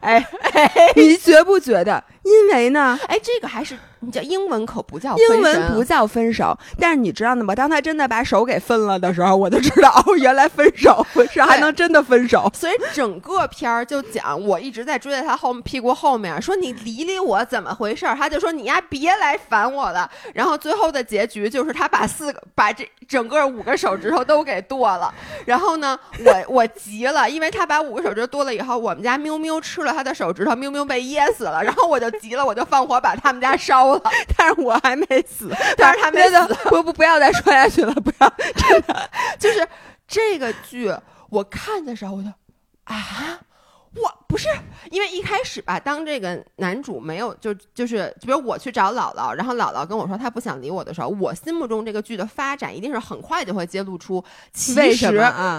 [0.00, 0.26] 哎，
[0.96, 2.02] 你觉不觉得？
[2.22, 7.52] 因为呢，哎，这个还是你叫英文可不叫英文不叫分手，但是你知道的吗？
[7.52, 12.48] 当他真的把手给分了的时候，我就知道哦，原来分手是还能真的分手。
[12.54, 18.06] 所以整个片儿就讲我一直在追在他后屁股后面，说你理理我怎么回事？
[18.16, 20.08] 他就说你呀别来烦我了。
[20.32, 25.12] 然后最后的结局就是他把四个把这整个五个手指头都给剁了。
[25.44, 31.60] 然后呢，我我急了，因为他把五个手指头剁了以后，我们家喵喵吃了他的手指头，喵喵被噎死了。
[31.64, 32.11] 然后我就。
[32.20, 34.02] 急了，我就放火把他们家烧了，
[34.36, 39.66] 但是我还没死，但是他没死，不不不要再说下去了，不要， 真的，就是
[40.06, 40.94] 这个剧，
[41.30, 42.28] 我看的时候我就
[42.84, 43.40] 啊。
[43.94, 44.48] 我不是
[44.90, 55.10] 因为一开始吧，当这个男主没有就就是，比如我去找姥姥，然后姥姥跟我说她不想理我的时候，我心目中这个剧的发展一定是很快就会揭露出，其实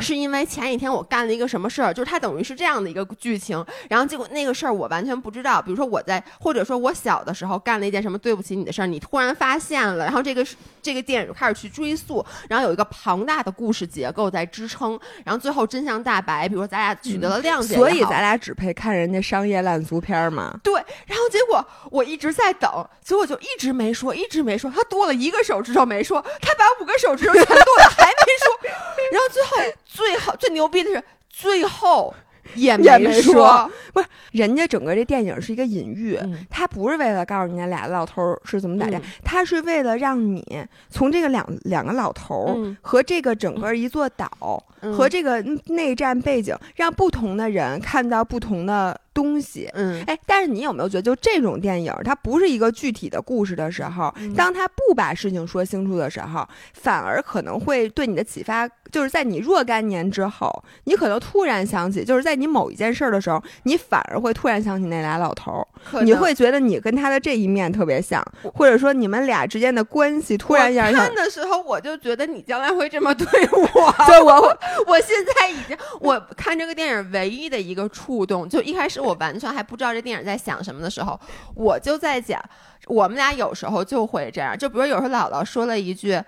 [0.02, 10.44] 是因为前几天我干了一个什么事儿，就是它等于是这样的一个剧情，然后结果那个事儿我完全不知道，比如说我在或者说我小的时候干了一件什么对不起你的事儿，你突然发现了，然后这个
[10.82, 18.24] 这个电影就开始去追溯，然后有一个庞大的故事结构在支撑，然后最后真相大白，比如说咱俩取得了谅解，所以咱。
[18.24, 20.58] 俩只配看人家商业烂俗片吗？
[20.64, 20.74] 对，
[21.06, 22.72] 然后结果我一直在等，
[23.04, 24.72] 结果就一直没说，一直没说。
[24.72, 28.70] 他多了一个手指头没说，他把五个手指头全剁了还没说。
[29.12, 32.14] 然后最后最好最牛逼的是最后。
[32.56, 36.20] 也没说，不是人家整个这电影是一个隐喻，
[36.50, 44.64] 他不是为了告诉人家俩老头是怎么打架，他是为了让你从这个两两个老头和这个整个一座岛
[44.96, 49.00] 和这个内战背景，让不同的人看到不同的。
[49.14, 65.66] 东西，嗯，哎，但是你有没有觉得，就这种电影，它不是一个具体的故事的时候，当他不把事情说清楚的时候，反而可能会对你的启发，就是在你若干年之后，你可能突然想起，就是在你某一件事的时候，你反而会突然想起那俩老头，
[66.02, 68.24] 你会觉得你跟他的这一面特别像，
[68.56, 74.58] 或者说你们俩之间的关系突然一下看的时候，我就觉得你将来会这么对我， 对我，
[74.88, 79.03] 我现在已经，我看这个电影唯一的一个触动，就一开始。
[79.04, 81.20] 我完全还不知道这电影在想什么的时候，
[81.56, 82.42] 我就在讲，
[82.88, 86.22] 我们俩有时候就会这样，就比如有时候姥姥说了一句，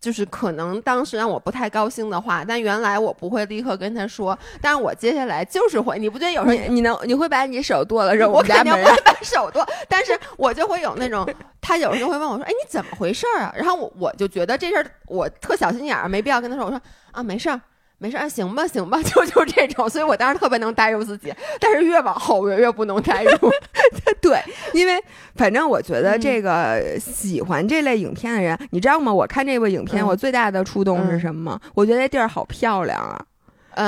[0.00, 11.26] 就是可能当时让我不太高兴的话，但原来我不会立刻跟他说，但是我接下来就是会，你不觉得有时候你能你会把你手剁了扔我肯定不会把手剁，但是我就会有那种，
[11.60, 13.52] 他有时候会问我说，哎，你怎么回事啊？
[13.56, 16.80] 然后我我就觉得这事儿我特小心眼儿，没必要跟他说，我说
[17.12, 17.60] 啊，没事儿。
[17.98, 23.50] 没事啊，行吧，行吧， 就就这种，所以我当时特别能代入自己，但是越往后越越不能代入。
[24.20, 24.38] 对，
[24.74, 25.02] 因为
[25.34, 29.12] 反正我觉得这个喜欢这类影片的人，你知道吗？
[29.12, 31.58] 我看这部影片，我最大的触动是什么？
[31.74, 33.24] 我觉得那地儿好漂亮啊。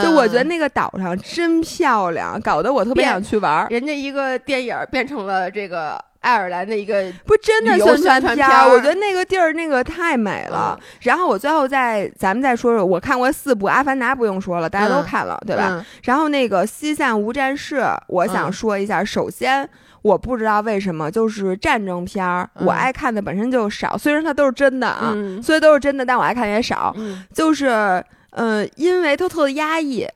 [0.03, 3.67] 就我觉得那个岛上真漂亮，搞得我特别想去玩。
[3.71, 10.79] 人家一个电影变成了这个爱尔兰的一个不真的宣传片儿，我觉得那个地儿那个太美了。
[11.03, 15.85] 然后我最后再咱们再说说，我看过四部《阿凡达》，不用说了，大家都看了，对吧？
[16.03, 17.77] 然后那个《西线无战事》，
[18.09, 19.69] 我想说一下，首先
[20.03, 25.12] 我不知道为什么就是战争片儿，我爱看的本身就少，虽然它都是真的啊，
[25.43, 26.95] 虽然都是真的，但我爱看也少，
[27.33, 30.07] 就是呃，因为它特压抑。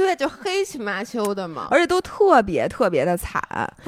[0.00, 3.42] 对，就黑漆麻秋的嘛，而且都特别特别的惨。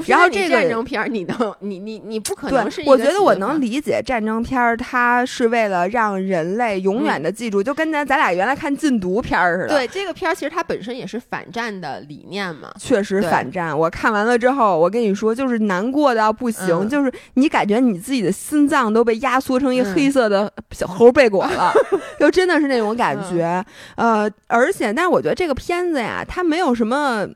[0.07, 2.83] 然后这个战争片，你能，你你你不可能是。
[2.85, 9.69] 我觉得我能理解战争片，它是为了让人类永远的记住，就跟咱咱俩原来看禁毒片似的。
[9.69, 12.71] 对，这个片儿其实它本身也是反战的理念嘛。
[12.79, 13.77] 确实反战。
[13.77, 21.73] 我看完了之后，我跟你说，就是难过到不行，就是你感觉你自己的心脏都被压缩成一个黑色的小猴贝果了，
[22.21, 23.65] 就真的是那种感觉。
[23.97, 26.02] 呃，而且，但是我觉得这个片子。
[26.03, 27.27] 子呀，它没有什么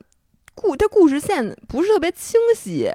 [0.53, 2.91] 故，它故事线不是特别清晰，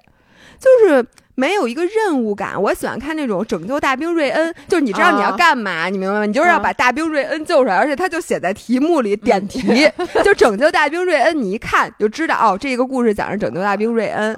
[0.59, 1.05] 就是
[1.35, 2.61] 没有一个任务感。
[2.61, 6.27] 我喜欢看那种拯救大兵瑞恩，就是你知道你要干嘛，你明白吗？
[6.27, 9.91] 你就是要把大兵瑞恩救出来，而且他就写在题目里点题，
[10.25, 14.37] 就拯救大兵瑞恩，你一看就知道哦，这个故事讲是拯救大兵瑞恩。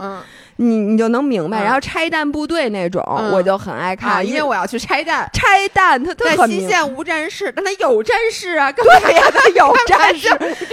[0.56, 3.02] 你你就能明白，然后拆弹部队那种，
[3.32, 5.28] 我就很爱看，因为我要去拆弹。
[5.32, 8.84] 拆弹，他在西线无战事，但他有战事啊，对
[9.14, 10.28] 呀，他有战士，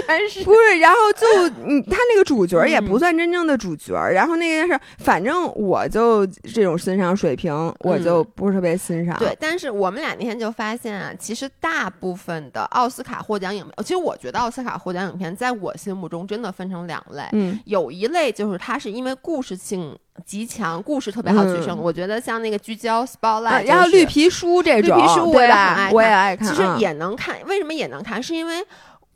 [0.07, 0.79] 战士不是。
[0.79, 9.17] 然后就你他那个主角也不算真正的主角，然后那件事，反正我就这种欣赏水平，我就不是特别欣赏。
[9.17, 19.57] 对，但是我们俩那天就发现啊，其实大部分的奥斯卡获奖影片，其实我觉得奥斯卡获奖影片在我心目中真的分成两类，嗯，有一类就是它是因为故事。
[19.71, 21.77] 性极强，故事特别好取胜。
[21.77, 26.47] 我觉得像那个聚焦 spotlight，然后绿皮书这种，绿皮书我也很爱看，我也爱看。
[26.49, 28.21] 其实也能看，为什么也能看？
[28.21, 28.61] 是因为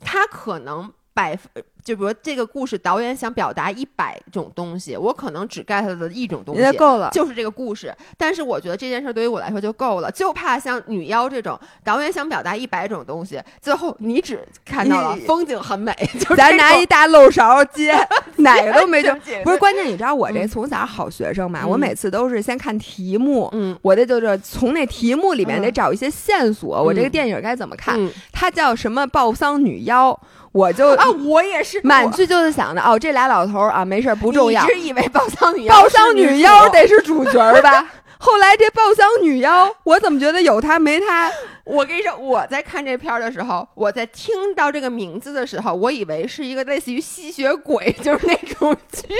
[0.00, 1.62] 它可能百分。
[1.86, 7.94] 就比如这个故事，导演想表达一百种东西，我可能只 get 的一种东西，够了，就是这个故事。
[8.18, 15.94] 但是我觉得这件事对于我来说就够了，就怕像女妖这种，导演想表达一百种东西，最后你只看到了风景很美，
[16.36, 17.94] 咱拿一大漏勺接，
[18.38, 19.14] 哪个都没就
[19.44, 19.86] 不是关键。
[19.86, 27.96] 你知道我这从小好学生嘛，我每次都是先看题目，嗯，我这就是从那题目里面得找一些线索，我这个电影该怎么看？
[28.32, 29.06] 它叫什么？
[29.06, 30.18] 暴丧女妖。
[30.56, 34.64] 我就啊，我也是满剧就是想的哦，这俩老头儿啊，没事儿不重要。
[34.64, 37.84] 一直以为 宝藏女妖，宝藏女妖得是主角吧？
[38.26, 41.30] 后来这宝藏女妖，我怎么觉得有她没她？
[41.62, 49.14] 我跟你说，我在看这片儿的时候，我在听到这个名字的时候，我以为是一个类似于吸血鬼，就是那种剧，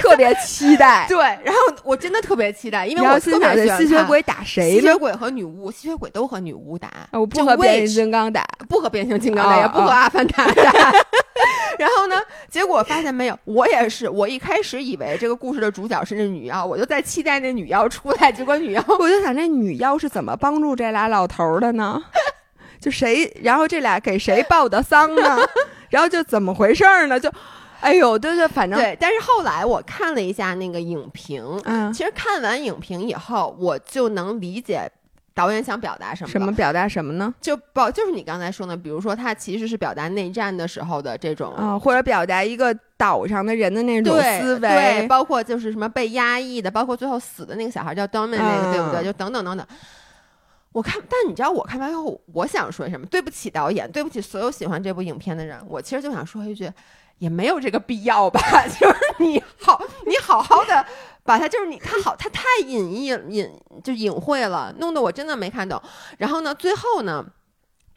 [0.00, 1.06] 特别期待。
[1.08, 4.72] 对，然后我真的特别期待，因为我特别喜欢吸血鬼打谁？
[4.72, 10.92] 吸血鬼和女巫，吸血鬼都和女巫打，我不和变形金刚打，不和变形金刚打，也不和阿凡达打。
[11.78, 12.16] 然后呢，
[12.50, 22.02] 结果发现没有，我也是，我一开始以为这个故事的主角是那女妖，我就在期待那女妖出来，结果女妖，我就想这女妖是怎么帮助这俩老头的呢？
[22.80, 25.38] 就谁，然后这俩给谁报的丧呢？
[25.88, 27.18] 然后就怎么回事呢？
[27.18, 27.28] 就，
[27.80, 28.96] 哎呦，对对，反正对。
[29.00, 34.90] 但是后来我看了一下那个影评，嗯，其实看完影评以后，我就能理解
[35.38, 36.28] 导演想表达什么。
[36.28, 37.32] 什么表达什么呢？
[37.40, 49.04] 就报就是你刚才说的，比如说他其实是表达内战的时候的这种啊，或者表达一个岛上的人的那种思维，对，包括就是什么被压抑的，包括最后死的那个小孩叫 d o m i n 那个，对不对？
[49.04, 49.64] 就等等等等。
[50.72, 53.06] 我看，但你知道我看完后，我想说什么？
[53.06, 55.56] 对不起导演，对不起所有喜欢这部影片的人。
[55.68, 56.68] 我其实就想说一句，
[57.18, 58.40] 也没有这个必要吧。
[58.78, 60.84] 就是你好，你好好的
[61.28, 63.52] 把它，就是你它好，它太隐匿隐
[63.84, 65.78] 就隐晦了，弄得我真的没看懂。
[66.16, 67.22] 然后呢，最后呢，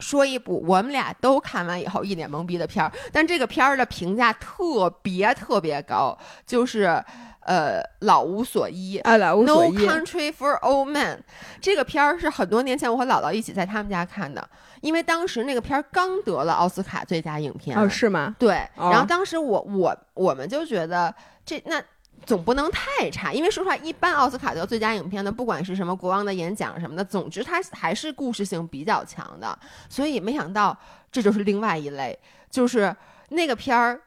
[0.00, 7.02] 说一部我们俩都看完以后一脸懵逼的片儿，但这个片儿的评价特别特别高，就是。
[7.44, 9.84] 呃，老无所依啊，老无所依。
[9.84, 11.18] No Country for Old Men，
[11.60, 14.48] 这个片儿是很多年前我和姥姥一起在他们家看的，
[14.80, 18.36] 因为当时那个片儿刚得了奥斯卡最佳影片哦，是吗？
[18.38, 18.64] 对。
[18.76, 21.12] 然后当时我我我们就觉得
[21.44, 21.82] 这那
[22.26, 29.58] 总不能太差，因为说实话，一般奥斯卡得最佳影片的，不管是什么国王的演讲什么的，总之它还是故事性比较强的。
[29.88, 30.76] 所以没想到
[31.10, 32.18] 这就是另外一类，
[32.50, 32.94] 就是
[33.28, 34.00] 那个片儿。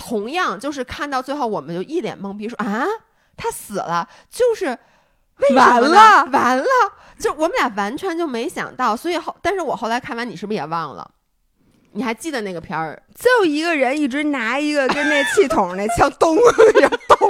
[0.00, 2.86] 同样就是看到最后，我们就一脸懵逼，说啊，
[3.36, 4.66] 他死了，就是
[5.56, 6.64] 完了，完了，
[7.18, 11.10] 就我们俩完全就没想到，所以后，但是我后来看完，你是不是也忘了？
[11.92, 13.00] 你还记得那个片儿？
[13.14, 16.36] 就一个人一直拿一个跟那气筒那枪咚
[17.08, 17.28] 咚，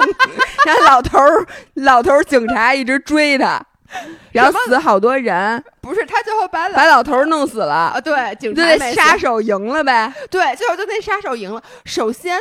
[0.65, 1.45] 然后老头儿
[1.75, 3.63] 老头儿警察一直追他，
[4.31, 8.01] 然后死好多人，不是他最后把把老头儿弄死了啊？
[8.01, 10.13] 对，警察杀手赢了呗？
[10.29, 11.61] 对，最后就那杀手赢了。
[11.85, 12.39] 首先。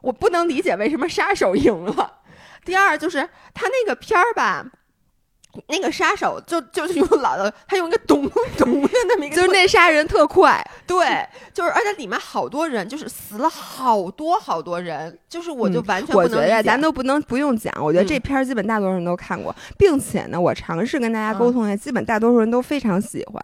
[0.00, 2.18] 我不能理解为什么杀手赢了，
[2.64, 4.64] 第二就是他那个片儿吧。
[5.66, 23.42] 那个杀手就就是用老的，他用一个 咚咚的那么一个，就是那杀人特快，对，就是而且里面好多人，就是死了好多好多人，就是我就完全不能我觉得咱都不能不用讲，我觉得这片儿基本大多数人都看过，并且呢，我尝试跟大家沟通一下，基本大多数人都非常喜欢。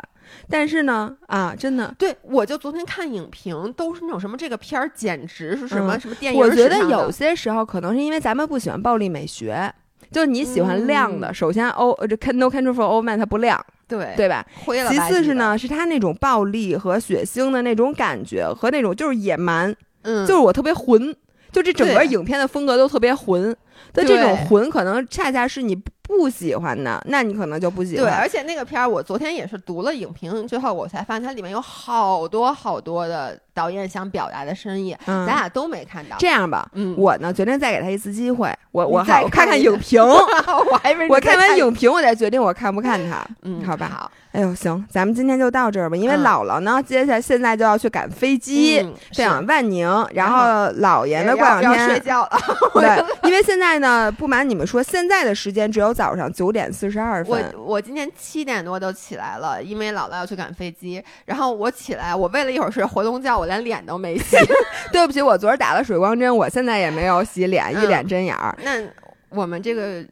[0.49, 9.73] 但是呢，啊，真的，对我就昨天看影评都是那种什么这个片儿简直是什么什么电影，我觉得有些时候可能是因为咱们不喜欢暴力美学。
[10.15, 14.47] 就是你喜欢亮的，首先欧这 No Control for Old Man 它不亮，对对吧？
[14.89, 21.15] 其次是呢，是它那种暴力和血腥的那种感觉和那种就是野蛮，嗯，就是我特别混，
[21.51, 23.55] 就这整个影片的风格都特别混。
[23.93, 25.77] 但这种混可能恰恰是你
[26.07, 28.05] 不喜欢的，那你可能就不喜欢。
[28.05, 36.17] 对，而且那个片儿我昨天也是读了影评之后，我才发现它里面有好多好多的导演想表达的深意，咱俩都没看到。
[36.19, 43.27] 这样吧，嗯，我呢决定再给他一次机会，我我我看看影评， 我还我看完影评我再决定我看不看他。
[43.43, 43.91] 嗯，好吧。
[43.91, 44.11] 好。
[44.35, 45.97] 哎呦，行，咱们今天就到这儿吧。
[45.97, 49.87] 因为姥姥呢，接下来现在就要去赶飞机，飞往万宁。
[50.13, 50.39] 然后
[50.81, 52.31] 姥爷呢，过两天睡觉了。
[52.75, 57.49] 对，因为现在呢，不瞒你们说，现在的时间只有早上九点四十二分。
[57.55, 61.01] 我我今天七点多就起来了，因为姥姥要去赶飞机。
[61.27, 64.37] 然后我起来，我为了一会儿睡活动觉，我连脸都没洗。
[64.91, 68.53] 对不起，我昨儿打了水光针，我现在也没有洗脸，一脸针眼儿。
[68.65, 68.83] 那
[69.29, 70.05] 我们这个。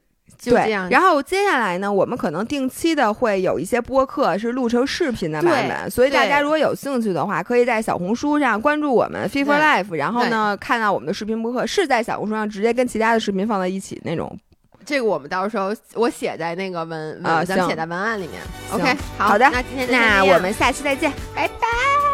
[0.44, 14.36] 对，然后接下来呢，我们可能定期的会有一些播客是录成视频的版本，所以大家如果有兴趣的话，可以在小红书上关注我们 f i f o Life，然后呢看到我们的视频播客是在小红书上直接跟其他的视频放在一起那种。
[14.84, 18.40] 这个我们到时候我写在那个文啊，咱写在文案里面。
[18.72, 22.11] OK，好的，那今天那我们下期再见，拜拜。